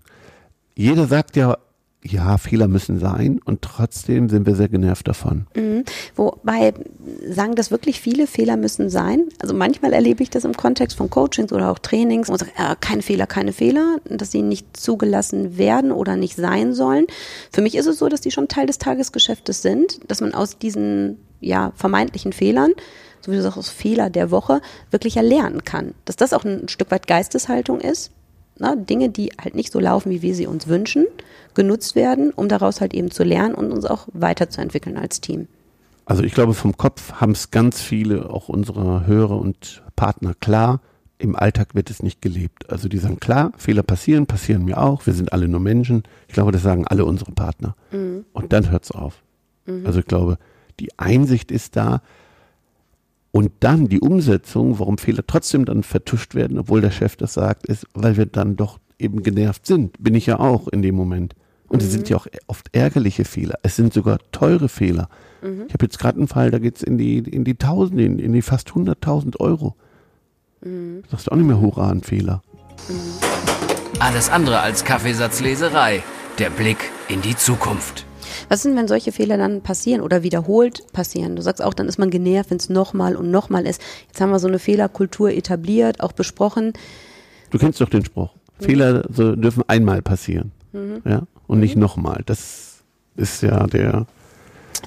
Jeder 0.73 1.05
sagt 1.05 1.35
ja 1.35 1.55
ja, 2.01 2.37
Fehler 2.37 2.69
müssen 2.69 2.97
sein 2.97 3.41
und 3.43 3.61
trotzdem 3.61 4.29
sind 4.29 4.45
wir 4.45 4.55
sehr 4.55 4.69
genervt 4.69 5.07
davon. 5.07 5.47
Mhm. 5.53 5.83
Wobei 6.15 6.73
sagen 7.29 7.55
das 7.55 7.71
wirklich 7.71 7.99
viele 7.99 8.25
Fehler 8.25 8.55
müssen 8.55 8.89
sein. 8.89 9.25
Also 9.39 9.53
manchmal 9.53 9.91
erlebe 9.91 10.23
ich 10.23 10.29
das 10.29 10.45
im 10.45 10.55
Kontext 10.55 10.95
von 10.95 11.09
Coachings 11.09 11.51
oder 11.51 11.69
auch 11.69 11.79
Trainings 11.79 12.29
und 12.29 12.37
sage, 12.37 12.51
äh, 12.57 12.75
keine 12.79 13.01
Fehler, 13.01 13.27
keine 13.27 13.51
Fehler, 13.51 13.97
dass 14.05 14.31
sie 14.31 14.41
nicht 14.41 14.77
zugelassen 14.77 15.57
werden 15.57 15.91
oder 15.91 16.15
nicht 16.15 16.37
sein 16.37 16.73
sollen. 16.73 17.05
Für 17.51 17.61
mich 17.61 17.75
ist 17.75 17.85
es 17.85 17.97
so, 17.97 18.07
dass 18.07 18.21
die 18.21 18.31
schon 18.31 18.47
Teil 18.47 18.67
des 18.67 18.77
Tagesgeschäftes 18.77 19.61
sind, 19.61 19.99
dass 20.07 20.21
man 20.21 20.33
aus 20.33 20.57
diesen 20.57 21.17
ja 21.41 21.73
vermeintlichen 21.75 22.33
Fehlern 22.33 22.71
so 23.21 23.33
wie 23.33 23.35
du 23.35 23.41
sagst, 23.41 23.57
aus 23.57 23.69
Fehler 23.69 24.09
der 24.09 24.31
Woche 24.31 24.61
wirklich 24.91 25.17
erlernen 25.17 25.65
kann. 25.65 25.93
Dass 26.05 26.15
das 26.15 26.31
auch 26.31 26.45
ein 26.45 26.69
Stück 26.69 26.89
weit 26.91 27.05
Geisteshaltung 27.05 27.81
ist. 27.81 28.11
Ne? 28.59 28.77
Dinge, 28.77 29.09
die 29.09 29.31
halt 29.41 29.55
nicht 29.55 29.71
so 29.71 29.79
laufen, 29.79 30.11
wie 30.11 30.21
wir 30.21 30.35
sie 30.35 30.47
uns 30.47 30.67
wünschen 30.67 31.05
genutzt 31.55 31.95
werden, 31.95 32.31
um 32.31 32.47
daraus 32.47 32.79
halt 32.79 32.93
eben 32.93 33.11
zu 33.11 33.23
lernen 33.23 33.55
und 33.55 33.71
uns 33.71 33.85
auch 33.85 34.07
weiterzuentwickeln 34.13 34.97
als 34.97 35.19
Team. 35.19 35.47
Also 36.05 36.23
ich 36.23 36.33
glaube, 36.33 36.53
vom 36.53 36.77
Kopf 36.77 37.13
haben 37.13 37.33
es 37.33 37.51
ganz 37.51 37.81
viele, 37.81 38.29
auch 38.29 38.49
unsere 38.49 39.05
Hörer 39.05 39.37
und 39.37 39.83
Partner 39.95 40.33
klar. 40.39 40.81
Im 41.17 41.35
Alltag 41.35 41.75
wird 41.75 41.89
es 41.89 42.01
nicht 42.01 42.21
gelebt. 42.21 42.69
Also 42.69 42.87
die 42.87 42.97
sagen, 42.97 43.19
klar, 43.19 43.51
Fehler 43.57 43.83
passieren, 43.83 44.25
passieren 44.25 44.63
mir 44.63 44.81
auch. 44.81 45.05
Wir 45.05 45.13
sind 45.13 45.33
alle 45.33 45.47
nur 45.47 45.59
Menschen. 45.59 46.03
Ich 46.27 46.33
glaube, 46.33 46.51
das 46.51 46.63
sagen 46.63 46.87
alle 46.87 47.05
unsere 47.05 47.31
Partner. 47.33 47.75
Mhm. 47.91 48.25
Und 48.31 48.53
dann 48.53 48.71
hört 48.71 48.85
es 48.85 48.91
auf. 48.91 49.21
Mhm. 49.65 49.85
Also 49.85 49.99
ich 49.99 50.05
glaube, 50.05 50.37
die 50.79 50.97
Einsicht 50.97 51.51
ist 51.51 51.75
da. 51.75 52.01
Und 53.31 53.51
dann 53.59 53.87
die 53.87 53.99
Umsetzung, 53.99 54.79
warum 54.79 54.97
Fehler 54.97 55.23
trotzdem 55.25 55.65
dann 55.65 55.83
vertuscht 55.83 56.33
werden, 56.33 56.57
obwohl 56.57 56.81
der 56.81 56.91
Chef 56.91 57.15
das 57.15 57.33
sagt, 57.33 57.67
ist, 57.67 57.85
weil 57.93 58.17
wir 58.17 58.25
dann 58.25 58.55
doch 58.55 58.79
eben 58.97 59.21
genervt 59.23 59.65
sind. 59.67 60.01
Bin 60.01 60.15
ich 60.15 60.25
ja 60.25 60.39
auch 60.39 60.67
in 60.67 60.81
dem 60.81 60.95
Moment. 60.95 61.35
Und 61.67 61.83
es 61.83 61.89
mhm. 61.89 61.91
sind 61.91 62.09
ja 62.09 62.17
auch 62.17 62.27
oft 62.47 62.75
ärgerliche 62.75 63.25
Fehler. 63.25 63.59
Es 63.61 63.75
sind 63.75 63.93
sogar 63.93 64.17
teure 64.31 64.67
Fehler. 64.67 65.09
Mhm. 65.41 65.65
Ich 65.67 65.73
habe 65.73 65.85
jetzt 65.85 65.99
gerade 65.99 66.17
einen 66.17 66.27
Fall, 66.27 66.49
da 66.49 66.57
geht's 66.57 66.81
in 66.81 66.97
die, 66.97 67.19
in 67.19 67.43
die 67.43 67.55
Tausende, 67.55 68.03
in, 68.03 68.17
in 68.17 68.33
die 68.33 68.41
fast 68.41 68.69
100.000 68.69 69.39
Euro. 69.39 69.75
Mhm. 70.61 71.03
Sagst 71.09 71.27
du 71.27 71.31
auch 71.31 71.35
nicht 71.35 71.47
mehr 71.47 71.61
Hurra 71.61 71.89
an 71.89 72.01
Fehler. 72.01 72.41
Alles 73.99 74.29
andere 74.29 74.59
als 74.59 74.83
Kaffeesatzleserei. 74.83 76.03
Der 76.39 76.49
Blick 76.49 76.77
in 77.07 77.21
die 77.21 77.35
Zukunft. 77.35 78.05
Was 78.47 78.63
sind, 78.63 78.75
wenn 78.75 78.87
solche 78.87 79.11
Fehler 79.11 79.37
dann 79.37 79.61
passieren 79.61 80.01
oder 80.01 80.23
wiederholt 80.23 80.91
passieren? 80.93 81.35
Du 81.35 81.41
sagst 81.41 81.63
auch, 81.63 81.73
dann 81.73 81.87
ist 81.87 81.97
man 81.97 82.09
genervt, 82.09 82.51
wenn 82.51 82.57
es 82.57 82.69
nochmal 82.69 83.15
und 83.15 83.31
nochmal 83.31 83.65
ist. 83.65 83.81
Jetzt 84.07 84.21
haben 84.21 84.31
wir 84.31 84.39
so 84.39 84.47
eine 84.47 84.59
Fehlerkultur 84.59 85.31
etabliert, 85.31 86.01
auch 86.01 86.11
besprochen. 86.11 86.73
Du 87.49 87.57
kennst 87.57 87.81
doch 87.81 87.89
den 87.89 88.05
Spruch. 88.05 88.29
Mhm. 88.59 88.65
Fehler 88.65 89.03
so 89.11 89.35
dürfen 89.35 89.63
einmal 89.67 90.01
passieren. 90.01 90.51
Mhm. 90.71 91.01
Ja? 91.05 91.23
Und 91.47 91.59
nicht 91.59 91.75
mhm. 91.75 91.81
nochmal. 91.81 92.21
Das 92.25 92.83
ist 93.15 93.41
ja 93.41 93.67
der. 93.67 94.05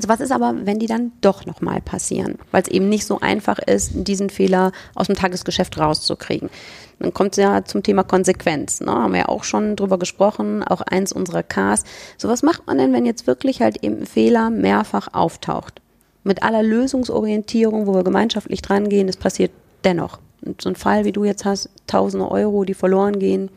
Also 0.03 0.09
was 0.09 0.21
ist 0.21 0.33
aber, 0.33 0.67
wenn 0.67 0.81
die 0.81 0.89
dann 0.89 1.13
doch 1.21 1.47
nochmal 1.47 1.81
passieren? 1.81 2.37
Weil 2.51 2.63
es 2.63 2.69
eben 2.69 2.89
nicht 2.89 3.07
so 3.07 3.21
einfach 3.21 3.61
ist, 3.61 3.93
diesen 3.95 4.31
Fehler 4.31 4.73
aus 4.97 5.07
dem 5.07 5.15
Tagesgeschäft 5.15 5.79
rauszukriegen. 5.79 6.51
Dann 6.99 7.15
kommt 7.15 7.33
es 7.33 7.37
ja 7.37 7.65
zum 7.65 7.85
Thema 7.85 8.03
Konsequenz. 8.03 8.81
Ne? 8.81 8.91
Haben 8.91 9.13
wir 9.13 9.21
ja 9.21 9.29
auch 9.29 9.45
schon 9.45 9.77
drüber 9.77 10.01
gesprochen, 10.01 10.65
auch 10.65 10.81
eins 10.81 11.13
unserer 11.13 11.45
Ks. 11.45 11.85
So 12.19 12.29
was 12.29 12.43
macht 12.43 12.67
man 12.67 12.79
denn, 12.79 12.93
wenn 12.93 13.07
jetzt 13.07 13.29
wirklich 13.29 13.63
halt 13.63 13.85
eben 13.85 14.01
ein 14.01 14.07
Fehler 14.07 14.51
mehrfach 14.51 15.07
auftaucht? 15.13 15.81
Mit 16.25 16.43
aller 16.43 16.65
Lösungsorientierung, 16.65 17.87
wo 17.87 17.95
wir 17.95 18.03
gemeinschaftlich 18.03 18.61
dran 18.61 18.89
gehen, 18.89 19.09
es 19.09 19.17
passiert 19.17 19.53
dennoch. 19.85 20.19
Und 20.45 20.61
so 20.61 20.69
ein 20.69 20.75
Fall, 20.75 21.05
wie 21.05 21.13
du 21.13 21.23
jetzt 21.23 21.45
hast, 21.45 21.71
tausende 21.87 22.29
Euro, 22.29 22.65
die 22.65 22.75
verloren 22.75 23.21
gehen. 23.21 23.51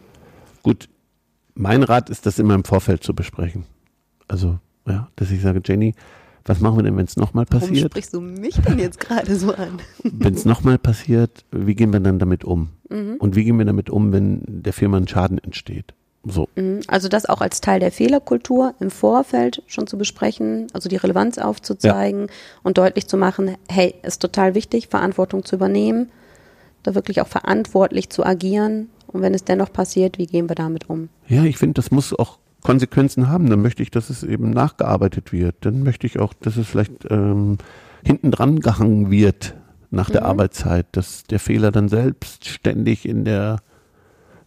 Gut, 0.61 0.89
mein 1.55 1.81
Rat 1.81 2.11
ist, 2.11 2.27
das 2.27 2.37
immer 2.37 2.53
im 2.53 2.65
Vorfeld 2.65 3.03
zu 3.03 3.15
besprechen. 3.15 3.65
Also, 4.27 4.59
ja, 4.87 5.07
dass 5.15 5.31
ich 5.31 5.41
sage, 5.41 5.63
Jenny, 5.65 5.95
was 6.45 6.59
machen 6.59 6.77
wir 6.77 6.83
denn, 6.83 6.95
wenn 6.95 7.05
es 7.05 7.17
nochmal 7.17 7.45
passiert? 7.45 7.71
Warum 7.71 7.89
sprichst 7.89 8.13
du 8.13 8.21
mich 8.21 8.55
denn 8.55 8.77
jetzt 8.77 8.99
gerade 8.99 9.35
so 9.35 9.53
an? 9.53 9.79
wenn 10.03 10.35
es 10.35 10.45
nochmal 10.45 10.77
passiert, 10.77 11.43
wie 11.51 11.73
gehen 11.73 11.91
wir 11.91 11.99
dann 11.99 12.19
damit 12.19 12.45
um? 12.45 12.69
Mhm. 12.89 13.15
Und 13.17 13.35
wie 13.35 13.43
gehen 13.43 13.57
wir 13.57 13.65
damit 13.65 13.89
um, 13.89 14.13
wenn 14.13 14.43
der 14.45 14.73
Firma 14.73 14.97
ein 14.97 15.07
Schaden 15.07 15.39
entsteht? 15.39 15.95
So. 16.23 16.47
Mhm. 16.55 16.81
Also 16.87 17.07
das 17.07 17.25
auch 17.25 17.41
als 17.41 17.61
Teil 17.61 17.79
der 17.79 17.91
Fehlerkultur 17.91 18.75
im 18.79 18.91
Vorfeld 18.91 19.63
schon 19.65 19.87
zu 19.87 19.97
besprechen, 19.97 20.67
also 20.73 20.87
die 20.87 20.97
Relevanz 20.97 21.39
aufzuzeigen 21.39 22.27
ja. 22.27 22.33
und 22.61 22.77
deutlich 22.77 23.07
zu 23.07 23.17
machen, 23.17 23.57
hey, 23.67 23.95
ist 24.03 24.21
total 24.21 24.53
wichtig, 24.53 24.87
Verantwortung 24.87 25.45
zu 25.45 25.55
übernehmen, 25.55 26.11
da 26.83 26.93
wirklich 26.93 27.21
auch 27.21 27.27
verantwortlich 27.27 28.09
zu 28.11 28.23
agieren. 28.23 28.89
Und 29.07 29.21
wenn 29.21 29.33
es 29.33 29.45
dennoch 29.45 29.71
passiert, 29.73 30.19
wie 30.19 30.27
gehen 30.27 30.49
wir 30.49 30.55
damit 30.55 30.89
um? 30.89 31.09
Ja, 31.27 31.43
ich 31.43 31.57
finde, 31.57 31.73
das 31.73 31.89
muss 31.89 32.13
auch 32.13 32.37
Konsequenzen 32.65 33.29
haben, 33.29 33.47
dann 33.47 33.61
möchte 33.61 33.83
ich, 33.83 33.91
dass 33.91 34.09
es 34.09 34.23
eben 34.23 34.49
nachgearbeitet 34.49 35.31
wird. 35.31 35.57
Dann 35.61 35.83
möchte 35.83 36.07
ich 36.07 36.17
auch, 36.17 36.33
dass 36.33 36.57
es 36.57 36.67
vielleicht 36.67 37.05
ähm, 37.11 37.59
hinten 38.03 38.31
dran 38.31 38.59
gehangen 38.59 39.11
wird 39.11 39.53
nach 39.91 40.09
mhm. 40.09 40.13
der 40.13 40.25
Arbeitszeit, 40.25 40.87
dass 40.93 41.25
der 41.25 41.37
Fehler 41.37 41.71
dann 41.71 41.89
selbstständig 41.89 43.07
in 43.07 43.23
der 43.23 43.57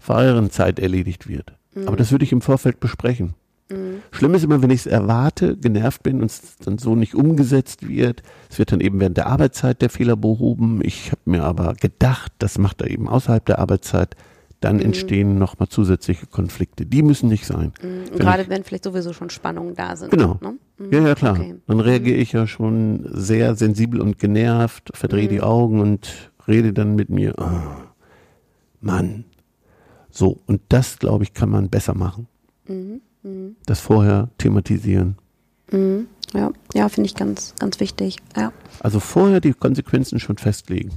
freien 0.00 0.50
Zeit 0.50 0.80
erledigt 0.80 1.28
wird. 1.28 1.52
Mhm. 1.74 1.86
Aber 1.86 1.96
das 1.96 2.10
würde 2.10 2.24
ich 2.24 2.32
im 2.32 2.40
Vorfeld 2.40 2.80
besprechen. 2.80 3.34
Mhm. 3.70 4.02
Schlimm 4.10 4.34
ist 4.34 4.42
immer, 4.42 4.62
wenn 4.62 4.70
ich 4.70 4.80
es 4.80 4.86
erwarte, 4.86 5.56
genervt 5.56 6.02
bin 6.02 6.20
und 6.20 6.26
es 6.26 6.56
dann 6.56 6.78
so 6.78 6.96
nicht 6.96 7.14
umgesetzt 7.14 7.86
wird. 7.86 8.24
Es 8.50 8.58
wird 8.58 8.72
dann 8.72 8.80
eben 8.80 8.98
während 8.98 9.16
der 9.16 9.28
Arbeitszeit 9.28 9.80
der 9.80 9.90
Fehler 9.90 10.16
behoben. 10.16 10.80
Ich 10.82 11.12
habe 11.12 11.22
mir 11.26 11.44
aber 11.44 11.74
gedacht, 11.74 12.32
das 12.40 12.58
macht 12.58 12.82
er 12.82 12.90
eben 12.90 13.08
außerhalb 13.08 13.46
der 13.46 13.60
Arbeitszeit 13.60 14.16
dann 14.60 14.76
mhm. 14.76 14.82
entstehen 14.82 15.38
nochmal 15.38 15.68
zusätzliche 15.68 16.26
Konflikte. 16.26 16.84
Die 16.84 17.02
müssen 17.02 17.28
nicht 17.28 17.46
sein. 17.46 17.72
Mhm. 17.80 18.10
Wenn 18.10 18.18
Gerade 18.18 18.42
ich, 18.42 18.48
wenn 18.48 18.64
vielleicht 18.64 18.84
sowieso 18.84 19.12
schon 19.12 19.30
Spannungen 19.30 19.74
da 19.74 19.96
sind. 19.96 20.10
Genau. 20.10 20.38
Ne? 20.40 20.58
Mhm. 20.78 20.92
Ja, 20.92 21.06
ja, 21.08 21.14
klar. 21.14 21.38
Okay. 21.38 21.54
Dann 21.66 21.80
reagiere 21.80 22.16
mhm. 22.16 22.22
ich 22.22 22.32
ja 22.32 22.46
schon 22.46 23.08
sehr 23.12 23.54
sensibel 23.54 24.00
und 24.00 24.18
genervt, 24.18 24.90
verdrehe 24.94 25.28
die 25.28 25.36
mhm. 25.36 25.44
Augen 25.44 25.80
und 25.80 26.32
rede 26.46 26.72
dann 26.72 26.96
mit 26.96 27.08
mir. 27.10 27.34
Oh, 27.38 27.46
Mann. 28.80 29.24
So, 30.10 30.40
und 30.46 30.62
das, 30.68 30.98
glaube 30.98 31.24
ich, 31.24 31.34
kann 31.34 31.50
man 31.50 31.68
besser 31.68 31.94
machen. 31.94 32.26
Das 33.66 33.80
vorher 33.80 34.30
thematisieren. 34.38 35.16
Ja, 36.34 36.50
ja 36.74 36.88
finde 36.88 37.06
ich 37.06 37.14
ganz, 37.14 37.54
ganz 37.58 37.80
wichtig. 37.80 38.16
Ja. 38.36 38.52
Also 38.80 39.00
vorher 39.00 39.40
die 39.40 39.52
Konsequenzen 39.52 40.18
schon 40.18 40.38
festlegen. 40.38 40.90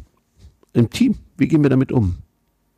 Im 0.73 0.89
Team, 0.89 1.15
wie 1.37 1.47
gehen 1.47 1.63
wir 1.63 1.69
damit 1.69 1.91
um? 1.91 2.17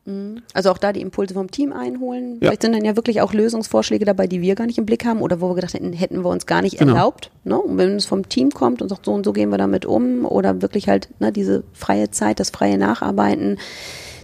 Mhm. 0.05 0.41
Also 0.53 0.69
auch 0.71 0.77
da 0.77 0.91
die 0.91 1.01
Impulse 1.01 1.33
vom 1.33 1.49
Team 1.49 1.71
einholen. 1.71 2.35
Ja. 2.35 2.49
Vielleicht 2.49 2.63
sind 2.63 2.73
dann 2.73 2.83
ja 2.85 2.95
wirklich 2.95 3.21
auch 3.21 3.33
Lösungsvorschläge 3.33 4.05
dabei, 4.05 4.27
die 4.27 4.41
wir 4.41 4.55
gar 4.55 4.65
nicht 4.65 4.77
im 4.77 4.85
Blick 4.85 5.05
haben 5.05 5.21
oder 5.21 5.39
wo 5.39 5.49
wir 5.49 5.55
gedacht 5.55 5.73
hätten, 5.73 5.93
hätten 5.93 6.23
wir 6.23 6.29
uns 6.29 6.45
gar 6.45 6.61
nicht 6.61 6.77
genau. 6.77 6.93
erlaubt. 6.93 7.31
Ne? 7.43 7.57
Und 7.57 7.77
wenn 7.77 7.95
es 7.95 8.05
vom 8.05 8.27
Team 8.27 8.51
kommt 8.51 8.81
und 8.81 8.89
sagt, 8.89 9.05
so 9.05 9.13
und 9.13 9.23
so 9.23 9.33
gehen 9.33 9.49
wir 9.49 9.57
damit 9.57 9.85
um 9.85 10.25
oder 10.25 10.61
wirklich 10.61 10.89
halt 10.89 11.09
ne, 11.19 11.31
diese 11.31 11.63
freie 11.73 12.11
Zeit, 12.11 12.39
das 12.39 12.49
freie 12.49 12.77
Nacharbeiten, 12.77 13.57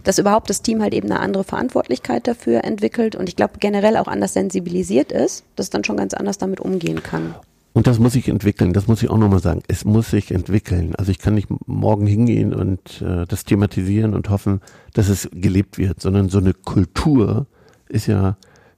dass 0.04 0.18
überhaupt 0.18 0.48
das 0.50 0.62
Team 0.62 0.82
halt 0.82 0.94
eben 0.94 1.10
eine 1.10 1.20
andere 1.20 1.44
Verantwortlichkeit 1.44 2.26
dafür 2.26 2.64
entwickelt 2.64 3.16
und 3.16 3.28
ich 3.28 3.36
glaube 3.36 3.54
generell 3.60 3.96
auch 3.96 4.06
anders 4.06 4.32
sensibilisiert 4.32 5.12
ist, 5.12 5.44
dass 5.56 5.66
es 5.66 5.70
dann 5.70 5.84
schon 5.84 5.96
ganz 5.96 6.14
anders 6.14 6.38
damit 6.38 6.60
umgehen 6.60 7.02
kann. 7.02 7.34
Und 7.72 7.86
das 7.86 8.00
muss 8.00 8.14
sich 8.14 8.28
entwickeln, 8.28 8.72
das 8.72 8.88
muss 8.88 9.02
ich 9.02 9.10
auch 9.10 9.18
nochmal 9.18 9.40
sagen. 9.40 9.62
Es 9.68 9.84
muss 9.84 10.10
sich 10.10 10.32
entwickeln. 10.32 10.94
Also 10.96 11.12
ich 11.12 11.20
kann 11.20 11.34
nicht 11.34 11.48
morgen 11.66 12.06
hingehen 12.06 12.52
und 12.52 13.00
äh, 13.00 13.26
das 13.26 13.44
thematisieren 13.44 14.14
und 14.14 14.28
hoffen, 14.28 14.60
dass 14.92 15.08
es 15.08 15.28
gelebt 15.32 15.78
wird, 15.78 16.00
sondern 16.00 16.28
so 16.28 16.38
eine 16.38 16.52
Kultur 16.52 17.46
ist 17.88 18.08
ja, 18.08 18.36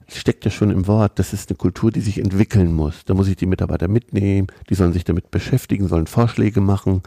steckt 0.08 0.44
ja 0.44 0.50
schon 0.50 0.70
im 0.70 0.87
Wort, 0.87 1.18
das 1.18 1.32
ist 1.32 1.49
eine 1.49 1.56
Kultur, 1.56 1.90
die 1.90 2.00
sich 2.00 2.18
entwickeln 2.18 2.72
muss. 2.72 3.04
Da 3.06 3.14
muss 3.14 3.28
ich 3.28 3.37
die 3.37 3.46
Mitarbeiter 3.46 3.88
mitnehmen, 3.88 4.49
die 4.68 4.75
sollen 4.75 4.92
sich 4.92 5.04
damit 5.04 5.30
beschäftigen, 5.30 5.88
sollen 5.88 6.06
Vorschläge 6.06 6.61
machen. 6.61 7.02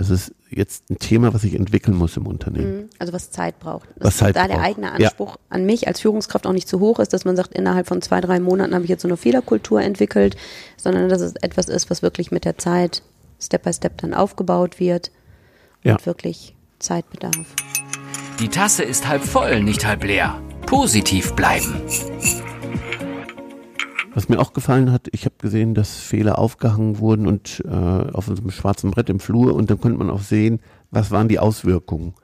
Also 0.00 0.14
es 0.14 0.28
ist 0.28 0.34
jetzt 0.48 0.88
ein 0.88 0.98
Thema, 0.98 1.34
was 1.34 1.42
sich 1.42 1.54
entwickeln 1.54 1.94
muss 1.94 2.16
im 2.16 2.26
Unternehmen. 2.26 2.74
Mhm. 2.74 2.88
Also 2.98 3.12
was 3.12 3.30
Zeit 3.30 3.60
braucht. 3.60 3.86
Dass 3.96 4.06
was 4.06 4.16
Zeit 4.16 4.34
da 4.34 4.46
braucht. 4.46 4.52
der 4.52 4.62
eigene 4.62 4.92
Anspruch 4.92 5.32
ja. 5.32 5.42
an 5.50 5.66
mich 5.66 5.88
als 5.88 6.00
Führungskraft 6.00 6.46
auch 6.46 6.54
nicht 6.54 6.68
zu 6.68 6.80
hoch 6.80 7.00
ist, 7.00 7.12
dass 7.12 7.26
man 7.26 7.36
sagt, 7.36 7.52
innerhalb 7.52 7.86
von 7.86 8.00
zwei, 8.00 8.22
drei 8.22 8.40
Monaten 8.40 8.72
habe 8.72 8.84
ich 8.84 8.88
jetzt 8.88 9.02
so 9.02 9.08
eine 9.08 9.18
Fehlerkultur 9.18 9.82
entwickelt, 9.82 10.38
sondern 10.78 11.10
dass 11.10 11.20
es 11.20 11.34
etwas 11.42 11.68
ist, 11.68 11.90
was 11.90 12.00
wirklich 12.00 12.30
mit 12.30 12.46
der 12.46 12.56
Zeit 12.56 13.02
Step 13.38 13.62
by 13.62 13.74
Step 13.74 13.98
dann 13.98 14.14
aufgebaut 14.14 14.80
wird 14.80 15.10
ja. 15.82 15.96
und 15.96 16.06
wirklich 16.06 16.56
Zeit 16.78 17.10
bedarf. 17.10 17.54
Die 18.40 18.48
Tasse 18.48 18.82
ist 18.82 19.06
halb 19.06 19.22
voll, 19.22 19.62
nicht 19.62 19.84
halb 19.84 20.02
leer. 20.02 20.40
Positiv 20.64 21.34
bleiben. 21.34 21.74
Was 24.12 24.28
mir 24.28 24.40
auch 24.40 24.52
gefallen 24.52 24.90
hat, 24.90 25.08
ich 25.12 25.24
habe 25.24 25.36
gesehen, 25.38 25.74
dass 25.74 25.98
Fehler 25.98 26.38
aufgehangen 26.38 26.98
wurden 26.98 27.26
und 27.26 27.62
äh, 27.64 27.68
auf 27.68 28.28
einem 28.28 28.50
schwarzen 28.50 28.90
Brett 28.90 29.08
im 29.08 29.20
Flur 29.20 29.54
und 29.54 29.70
dann 29.70 29.80
konnte 29.80 29.98
man 29.98 30.10
auch 30.10 30.22
sehen, 30.22 30.60
was 30.90 31.10
waren 31.10 31.28
die 31.28 31.38
Auswirkungen. 31.38 32.14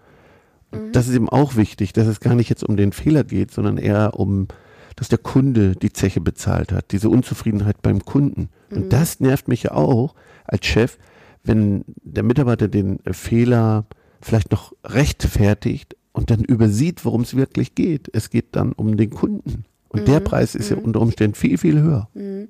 Mhm. 0.73 0.93
Das 0.93 1.09
ist 1.09 1.15
eben 1.15 1.29
auch 1.29 1.57
wichtig, 1.57 1.93
dass 1.93 2.07
es 2.07 2.21
gar 2.21 2.35
nicht 2.35 2.51
jetzt 2.51 2.65
um 2.65 2.77
den 2.77 2.93
Fehler 2.93 3.25
geht, 3.25 3.53
sondern 3.53 3.79
eher 3.79 4.19
um, 4.19 4.49
dass 4.97 5.09
der 5.09 5.19
Kunde 5.19 5.77
die 5.77 5.93
Zeche 5.93 6.21
bezahlt 6.21 6.73
hat, 6.73 6.91
diese 6.91 7.09
Unzufriedenheit 7.09 7.83
beim 7.83 8.05
Kunden. 8.05 8.49
Mhm. 8.71 8.77
Und 8.77 8.93
das 8.93 9.21
nervt 9.21 9.49
mich 9.49 9.65
ja 9.65 9.73
auch 9.73 10.15
als 10.45 10.67
Chef, 10.67 10.99
wenn 11.45 11.85
der 12.03 12.25
Mitarbeiter 12.25 12.67
den 12.67 12.99
Fehler 13.13 13.87
vielleicht 14.21 14.51
noch 14.51 14.73
rechtfertigt 14.85 15.97
und 16.13 16.31
dann 16.31 16.43
übersieht, 16.43 17.05
worum 17.05 17.21
es 17.21 17.37
wirklich 17.37 17.75
geht. 17.75 18.11
Es 18.13 18.31
geht 18.31 18.57
dann 18.57 18.73
um 18.73 18.97
den 18.97 19.11
Kunden. 19.11 19.65
Und 19.97 20.03
mhm. 20.03 20.13
der 20.13 20.21
Preis 20.21 20.55
ist 20.55 20.71
ja 20.71 20.77
mhm. 20.77 20.85
unter 20.85 21.01
Umständen 21.01 21.35
viel, 21.35 21.59
viel 21.59 21.81
höher. 21.81 22.09
Mhm. 22.15 22.49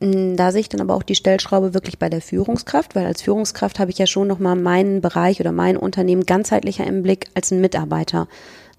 Mm, 0.00 0.36
da 0.36 0.52
sehe 0.52 0.60
ich 0.60 0.68
dann 0.68 0.82
aber 0.82 0.94
auch 0.94 1.02
die 1.02 1.14
Stellschraube 1.14 1.72
wirklich 1.72 1.98
bei 1.98 2.10
der 2.10 2.20
Führungskraft, 2.20 2.94
weil 2.94 3.06
als 3.06 3.22
Führungskraft 3.22 3.78
habe 3.78 3.90
ich 3.90 3.98
ja 3.98 4.06
schon 4.06 4.28
nochmal 4.28 4.56
meinen 4.56 5.00
Bereich 5.00 5.40
oder 5.40 5.52
mein 5.52 5.76
Unternehmen 5.76 6.26
ganzheitlicher 6.26 6.86
im 6.86 7.02
Blick 7.02 7.28
als 7.34 7.50
ein 7.50 7.60
Mitarbeiter. 7.60 8.28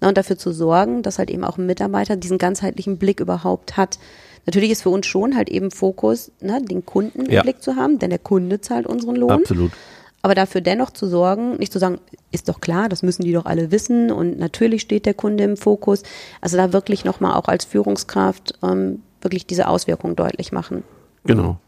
und 0.00 0.16
dafür 0.16 0.38
zu 0.38 0.52
sorgen, 0.52 1.02
dass 1.02 1.18
halt 1.18 1.30
eben 1.30 1.42
auch 1.42 1.58
ein 1.58 1.66
Mitarbeiter 1.66 2.14
diesen 2.14 2.38
ganzheitlichen 2.38 2.98
Blick 2.98 3.18
überhaupt 3.18 3.76
hat. 3.76 3.98
Natürlich 4.46 4.70
ist 4.70 4.82
für 4.82 4.90
uns 4.90 5.06
schon 5.06 5.36
halt 5.36 5.48
eben 5.48 5.72
Fokus, 5.72 6.30
ne, 6.40 6.62
den 6.62 6.86
Kunden 6.86 7.28
ja. 7.28 7.40
im 7.40 7.42
Blick 7.42 7.62
zu 7.62 7.74
haben, 7.74 7.98
denn 7.98 8.10
der 8.10 8.20
Kunde 8.20 8.60
zahlt 8.60 8.86
unseren 8.86 9.16
Lohn. 9.16 9.32
Absolut 9.32 9.72
aber 10.22 10.34
dafür 10.34 10.60
dennoch 10.60 10.90
zu 10.90 11.06
sorgen, 11.06 11.56
nicht 11.56 11.72
zu 11.72 11.78
sagen, 11.78 11.98
ist 12.32 12.48
doch 12.48 12.60
klar, 12.60 12.88
das 12.88 13.02
müssen 13.02 13.22
die 13.22 13.32
doch 13.32 13.46
alle 13.46 13.70
wissen 13.70 14.10
und 14.10 14.38
natürlich 14.38 14.82
steht 14.82 15.06
der 15.06 15.14
Kunde 15.14 15.44
im 15.44 15.56
Fokus. 15.56 16.02
Also 16.40 16.56
da 16.56 16.72
wirklich 16.72 17.04
nochmal 17.04 17.34
auch 17.34 17.48
als 17.48 17.64
Führungskraft 17.64 18.58
ähm, 18.62 19.02
wirklich 19.20 19.46
diese 19.46 19.68
Auswirkungen 19.68 20.16
deutlich 20.16 20.52
machen. 20.52 20.82
Genau. 21.24 21.58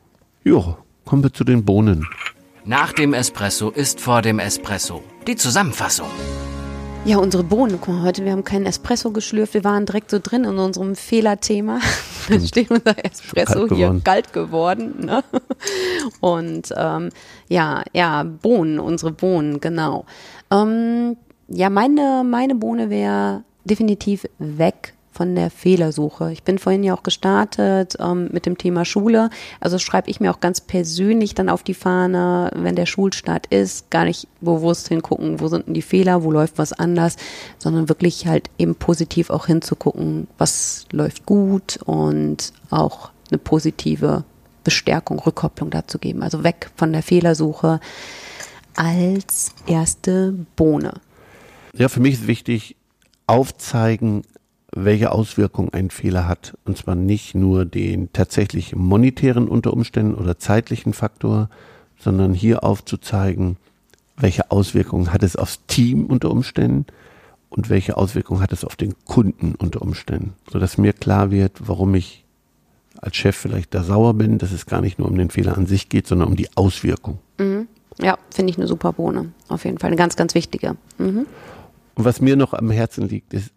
Jo, 0.43 0.77
kommen 1.05 1.23
wir 1.23 1.33
zu 1.33 1.45
den 1.45 1.65
Bohnen. 1.65 2.07
Nach 2.65 2.93
dem 2.93 3.15
Espresso 3.15 3.71
ist 3.71 4.01
vor 4.01 4.23
dem 4.23 4.39
Espresso. 4.39 5.03
Die 5.27 5.37
Zusammenfassung. 5.37 6.09
Ja, 7.07 7.17
unsere 7.17 7.43
Bohnen, 7.43 7.79
guck 7.81 7.95
mal, 7.95 8.03
heute, 8.03 8.25
wir 8.25 8.33
haben 8.33 8.45
keinen 8.45 8.67
Espresso 8.67 9.11
geschlürft, 9.11 9.55
wir 9.55 9.65
waren 9.65 9.87
direkt 9.87 10.11
so 10.11 10.19
drin 10.23 10.45
in 10.45 10.59
unserem 10.59 10.95
Fehlerthema. 10.95 11.81
Dann 12.29 12.47
steht 12.47 12.71
unser 12.71 13.05
Espresso 13.05 13.67
kalt 13.67 13.73
hier 13.73 14.01
kalt 14.05 14.33
geworden. 14.33 15.07
Ne? 15.07 15.25
Und 16.21 16.73
ähm, 16.77 17.09
ja, 17.49 17.83
ja, 17.95 18.23
Bohnen, 18.23 18.79
unsere 18.79 19.13
Bohnen, 19.13 19.61
genau. 19.61 20.05
Ähm, 20.53 21.17
ja, 21.49 21.71
meine, 21.71 22.23
meine 22.25 22.55
Bohne 22.55 22.91
wäre 22.91 23.45
definitiv 23.65 24.27
weg 24.39 24.95
von 25.13 25.35
der 25.35 25.51
Fehlersuche. 25.51 26.33
Ich 26.33 26.43
bin 26.43 26.59
vorhin 26.59 26.85
ja 26.85 26.95
auch 26.95 27.03
gestartet 27.03 27.97
ähm, 28.01 28.29
mit 28.33 28.47
dem 28.47 28.57
Thema 28.57 28.85
Schule. 28.85 29.31
Also 29.59 29.79
schreibe 29.79 30.09
ich 30.09 30.21
mir 30.21 30.31
auch 30.31 30.41
ganz 30.41 30.61
persönlich 30.61 31.35
dann 31.35 31.49
auf 31.49 31.63
die 31.63 31.75
Fahne, 31.75 32.51
wenn 32.55 32.77
der 32.77 32.87
Schulstart 32.87 33.47
ist, 33.47 33.91
gar 33.91 34.05
nicht 34.05 34.29
bewusst 34.41 34.89
hingucken, 34.89 35.41
wo 35.41 35.49
sind 35.49 35.67
denn 35.67 35.75
die 35.75 35.83
Fehler, 35.83 36.23
wo 36.23 36.31
läuft 36.31 36.59
was 36.59 36.73
anders, 36.73 37.17
sondern 37.59 37.89
wirklich 37.89 38.27
halt 38.27 38.51
eben 38.59 38.75
positiv 38.75 39.31
auch 39.31 39.47
hinzugucken, 39.47 40.29
was 40.39 40.87
läuft 40.93 41.27
gut 41.27 41.79
und 41.85 42.53
auch 42.71 43.11
eine 43.31 43.39
positive 43.39 44.25
Bestärkung, 44.65 45.19
Rückkopplung 45.19 45.71
dazu 45.71 45.99
geben. 45.99 46.23
Also 46.23 46.45
weg 46.45 46.71
von 46.77 46.93
der 46.93 47.03
Fehlersuche 47.03 47.81
als 48.77 49.55
erste 49.67 50.35
Bohne. 50.57 50.95
Ja, 51.75 51.89
für 51.89 52.01
mich 52.01 52.15
ist 52.15 52.27
wichtig, 52.27 52.77
aufzeigen, 53.27 54.23
welche 54.73 55.13
Auswirkungen 55.13 55.73
ein 55.73 55.91
Fehler 55.91 56.29
hat. 56.29 56.57
Und 56.65 56.77
zwar 56.77 56.95
nicht 56.95 57.35
nur 57.35 57.65
den 57.65 58.13
tatsächlich 58.13 58.75
monetären 58.75 59.49
unter 59.49 59.73
Umständen 59.73 60.15
oder 60.15 60.39
zeitlichen 60.39 60.93
Faktor, 60.93 61.49
sondern 61.99 62.35
hier 62.35 62.65
aufzuzeigen, 62.65 63.57
welche 64.17 64.51
Auswirkungen 64.51 65.13
hat 65.13 65.23
es 65.23 65.37
aufs 65.37 65.67
Team 65.67 66.07
unter 66.07 66.31
Umständen 66.31 66.87
und 67.49 67.69
welche 67.69 67.97
Auswirkungen 67.97 68.41
hat 68.41 68.53
es 68.53 68.65
auf 68.65 68.77
den 68.77 68.95
Kunden 69.05 69.55
unter 69.57 69.83
Umständen, 69.83 70.35
sodass 70.51 70.79
mir 70.79 70.93
klar 70.93 71.31
wird, 71.31 71.53
warum 71.67 71.95
ich 71.95 72.25
als 73.01 73.17
Chef 73.17 73.37
vielleicht 73.37 73.75
da 73.75 73.83
sauer 73.83 74.15
bin, 74.15 74.39
dass 74.39 74.53
es 74.53 74.67
gar 74.67 74.81
nicht 74.81 74.99
nur 74.99 75.09
um 75.09 75.17
den 75.17 75.31
Fehler 75.31 75.57
an 75.57 75.67
sich 75.67 75.89
geht, 75.89 76.07
sondern 76.07 76.29
um 76.29 76.37
die 76.37 76.49
Auswirkung. 76.55 77.19
Mhm. 77.39 77.67
Ja, 77.99 78.19
finde 78.31 78.51
ich 78.51 78.59
eine 78.59 78.67
super 78.67 78.93
Bohne. 78.93 79.33
Auf 79.49 79.65
jeden 79.65 79.79
Fall 79.79 79.89
eine 79.89 79.97
ganz, 79.97 80.17
ganz 80.17 80.35
wichtige. 80.35 80.77
Mhm. 80.99 81.27
Und 81.95 82.05
was 82.05 82.21
mir 82.21 82.37
noch 82.37 82.55
am 82.55 82.71
Herzen 82.71 83.09
liegt, 83.09 83.35
ist, 83.35 83.51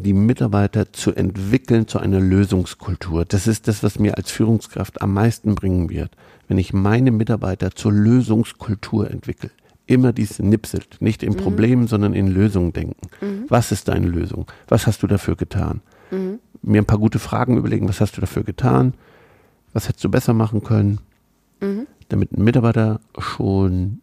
die 0.00 0.12
Mitarbeiter 0.12 0.92
zu 0.92 1.12
entwickeln 1.14 1.86
zu 1.86 1.98
einer 1.98 2.20
Lösungskultur. 2.20 3.24
Das 3.24 3.46
ist 3.46 3.68
das, 3.68 3.82
was 3.82 3.98
mir 3.98 4.16
als 4.16 4.30
Führungskraft 4.30 5.02
am 5.02 5.14
meisten 5.14 5.54
bringen 5.54 5.90
wird. 5.90 6.16
Wenn 6.48 6.58
ich 6.58 6.72
meine 6.72 7.10
Mitarbeiter 7.10 7.70
zur 7.70 7.92
Lösungskultur 7.92 9.10
entwickle. 9.10 9.50
Immer 9.86 10.12
dies 10.12 10.38
nipselt. 10.38 10.98
Nicht 11.00 11.22
in 11.22 11.32
mhm. 11.32 11.36
Problemen, 11.38 11.86
sondern 11.86 12.14
in 12.14 12.28
Lösungen 12.28 12.72
denken. 12.72 13.08
Mhm. 13.20 13.44
Was 13.48 13.72
ist 13.72 13.88
deine 13.88 14.06
Lösung? 14.06 14.46
Was 14.68 14.86
hast 14.86 15.02
du 15.02 15.06
dafür 15.06 15.36
getan? 15.36 15.80
Mhm. 16.10 16.38
Mir 16.62 16.82
ein 16.82 16.86
paar 16.86 16.98
gute 16.98 17.18
Fragen 17.18 17.56
überlegen. 17.56 17.88
Was 17.88 18.00
hast 18.00 18.16
du 18.16 18.20
dafür 18.20 18.44
getan? 18.44 18.94
Was 19.72 19.88
hättest 19.88 20.04
du 20.04 20.08
besser 20.08 20.34
machen 20.34 20.62
können? 20.62 21.00
Mhm. 21.60 21.86
Damit 22.08 22.32
ein 22.32 22.44
Mitarbeiter 22.44 23.00
schon 23.18 24.00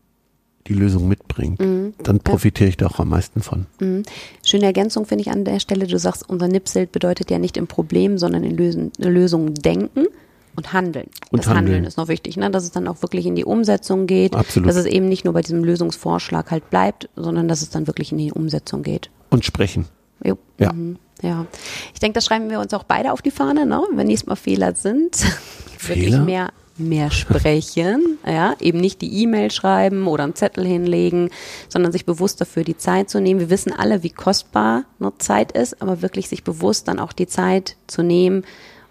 die 0.67 0.73
Lösung 0.73 1.07
mitbringt, 1.07 1.59
mhm. 1.59 1.93
dann 2.03 2.19
profitiere 2.19 2.69
ich 2.69 2.77
da 2.77 2.87
auch 2.87 2.99
am 2.99 3.09
meisten 3.09 3.41
von. 3.41 3.65
Mhm. 3.79 4.03
Schöne 4.45 4.65
Ergänzung 4.65 5.05
finde 5.05 5.23
ich 5.23 5.31
an 5.31 5.45
der 5.45 5.59
Stelle. 5.59 5.87
Du 5.87 5.97
sagst, 5.97 6.29
unser 6.29 6.47
Nipselt 6.47 6.91
bedeutet 6.91 7.31
ja 7.31 7.39
nicht 7.39 7.57
im 7.57 7.67
Problem, 7.67 8.17
sondern 8.17 8.43
in 8.43 8.55
Lösen, 8.55 8.91
Lösungen 8.97 9.53
denken 9.55 10.07
und 10.55 10.73
handeln. 10.73 11.09
Und 11.31 11.39
das 11.39 11.47
handeln. 11.47 11.65
handeln. 11.67 11.85
ist 11.85 11.97
noch 11.97 12.07
wichtig, 12.07 12.35
ne? 12.35 12.49
dass 12.49 12.63
es 12.63 12.71
dann 12.71 12.87
auch 12.87 13.01
wirklich 13.01 13.25
in 13.25 13.35
die 13.35 13.45
Umsetzung 13.45 14.07
geht. 14.07 14.35
Absolut. 14.35 14.67
Dass 14.67 14.75
es 14.75 14.85
eben 14.85 15.07
nicht 15.07 15.23
nur 15.23 15.33
bei 15.33 15.41
diesem 15.41 15.63
Lösungsvorschlag 15.63 16.51
halt 16.51 16.69
bleibt, 16.69 17.09
sondern 17.15 17.47
dass 17.47 17.61
es 17.61 17.69
dann 17.69 17.87
wirklich 17.87 18.11
in 18.11 18.17
die 18.17 18.31
Umsetzung 18.31 18.83
geht. 18.83 19.09
Und 19.29 19.45
sprechen. 19.45 19.85
Jo. 20.23 20.37
Ja. 20.59 20.73
Mhm. 20.73 20.97
Ja. 21.21 21.45
Ich 21.93 21.99
denke, 21.99 22.15
das 22.15 22.25
schreiben 22.25 22.49
wir 22.49 22.59
uns 22.59 22.73
auch 22.73 22.83
beide 22.83 23.11
auf 23.11 23.21
die 23.21 23.31
Fahne, 23.31 23.65
ne? 23.65 23.81
wenn 23.93 24.07
nächstes 24.07 24.27
Mal 24.27 24.35
Fehler 24.35 24.75
sind. 24.75 25.15
Fehler? 25.77 25.95
wirklich 25.95 26.19
mehr 26.19 26.49
mehr 26.79 27.11
sprechen, 27.11 28.17
ja, 28.25 28.55
eben 28.59 28.79
nicht 28.79 29.01
die 29.01 29.21
E-Mail 29.23 29.51
schreiben 29.51 30.07
oder 30.07 30.23
einen 30.23 30.35
Zettel 30.35 30.65
hinlegen, 30.65 31.29
sondern 31.69 31.91
sich 31.91 32.05
bewusst 32.05 32.41
dafür 32.41 32.63
die 32.63 32.77
Zeit 32.77 33.09
zu 33.09 33.19
nehmen. 33.19 33.39
Wir 33.39 33.49
wissen 33.49 33.73
alle, 33.73 34.03
wie 34.03 34.09
kostbar 34.09 34.83
eine 34.99 35.17
Zeit 35.17 35.51
ist, 35.51 35.81
aber 35.81 36.01
wirklich 36.01 36.29
sich 36.29 36.43
bewusst 36.43 36.87
dann 36.87 36.99
auch 36.99 37.13
die 37.13 37.27
Zeit 37.27 37.75
zu 37.87 38.03
nehmen 38.03 38.43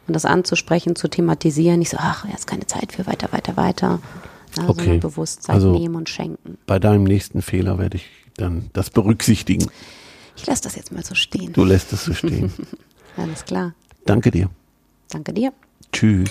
und 0.07 0.15
das 0.15 0.25
anzusprechen, 0.25 0.97
zu 0.97 1.09
thematisieren. 1.09 1.79
Nicht 1.79 1.91
so, 1.91 1.99
ach, 2.01 2.27
jetzt 2.29 2.47
keine 2.47 2.67
Zeit 2.67 2.93
für 2.93 3.07
weiter, 3.07 3.33
weiter, 3.33 3.57
weiter. 3.57 4.01
Ja, 4.57 4.69
okay. 4.69 4.83
Sondern 4.85 5.01
bewusst 5.01 5.43
Zeit 5.45 5.55
also 5.55 5.73
nehmen 5.73 5.97
und 5.97 6.09
schenken. 6.09 6.59
Bei 6.67 6.79
deinem 6.79 7.05
nächsten 7.05 7.43
Fehler 7.43 7.79
werde 7.79 7.99
ich 7.99 8.07
dann 8.37 8.71
das 8.73 8.91
berücksichtigen. 8.91 9.67
Ich 10.37 10.47
lasse 10.47 10.63
das 10.63 10.77
jetzt 10.77 10.93
mal 10.93 11.05
so 11.05 11.15
stehen. 11.15 11.53
Du 11.53 11.65
lässt 11.65 11.93
es 11.93 12.05
so 12.05 12.15
stehen. 12.15 12.53
Alles 13.17 13.45
klar. 13.45 13.75
Danke 14.05 14.31
dir. 14.31 14.51
Danke 15.09 15.33
dir. 15.33 15.53
Tschüss 15.93 16.31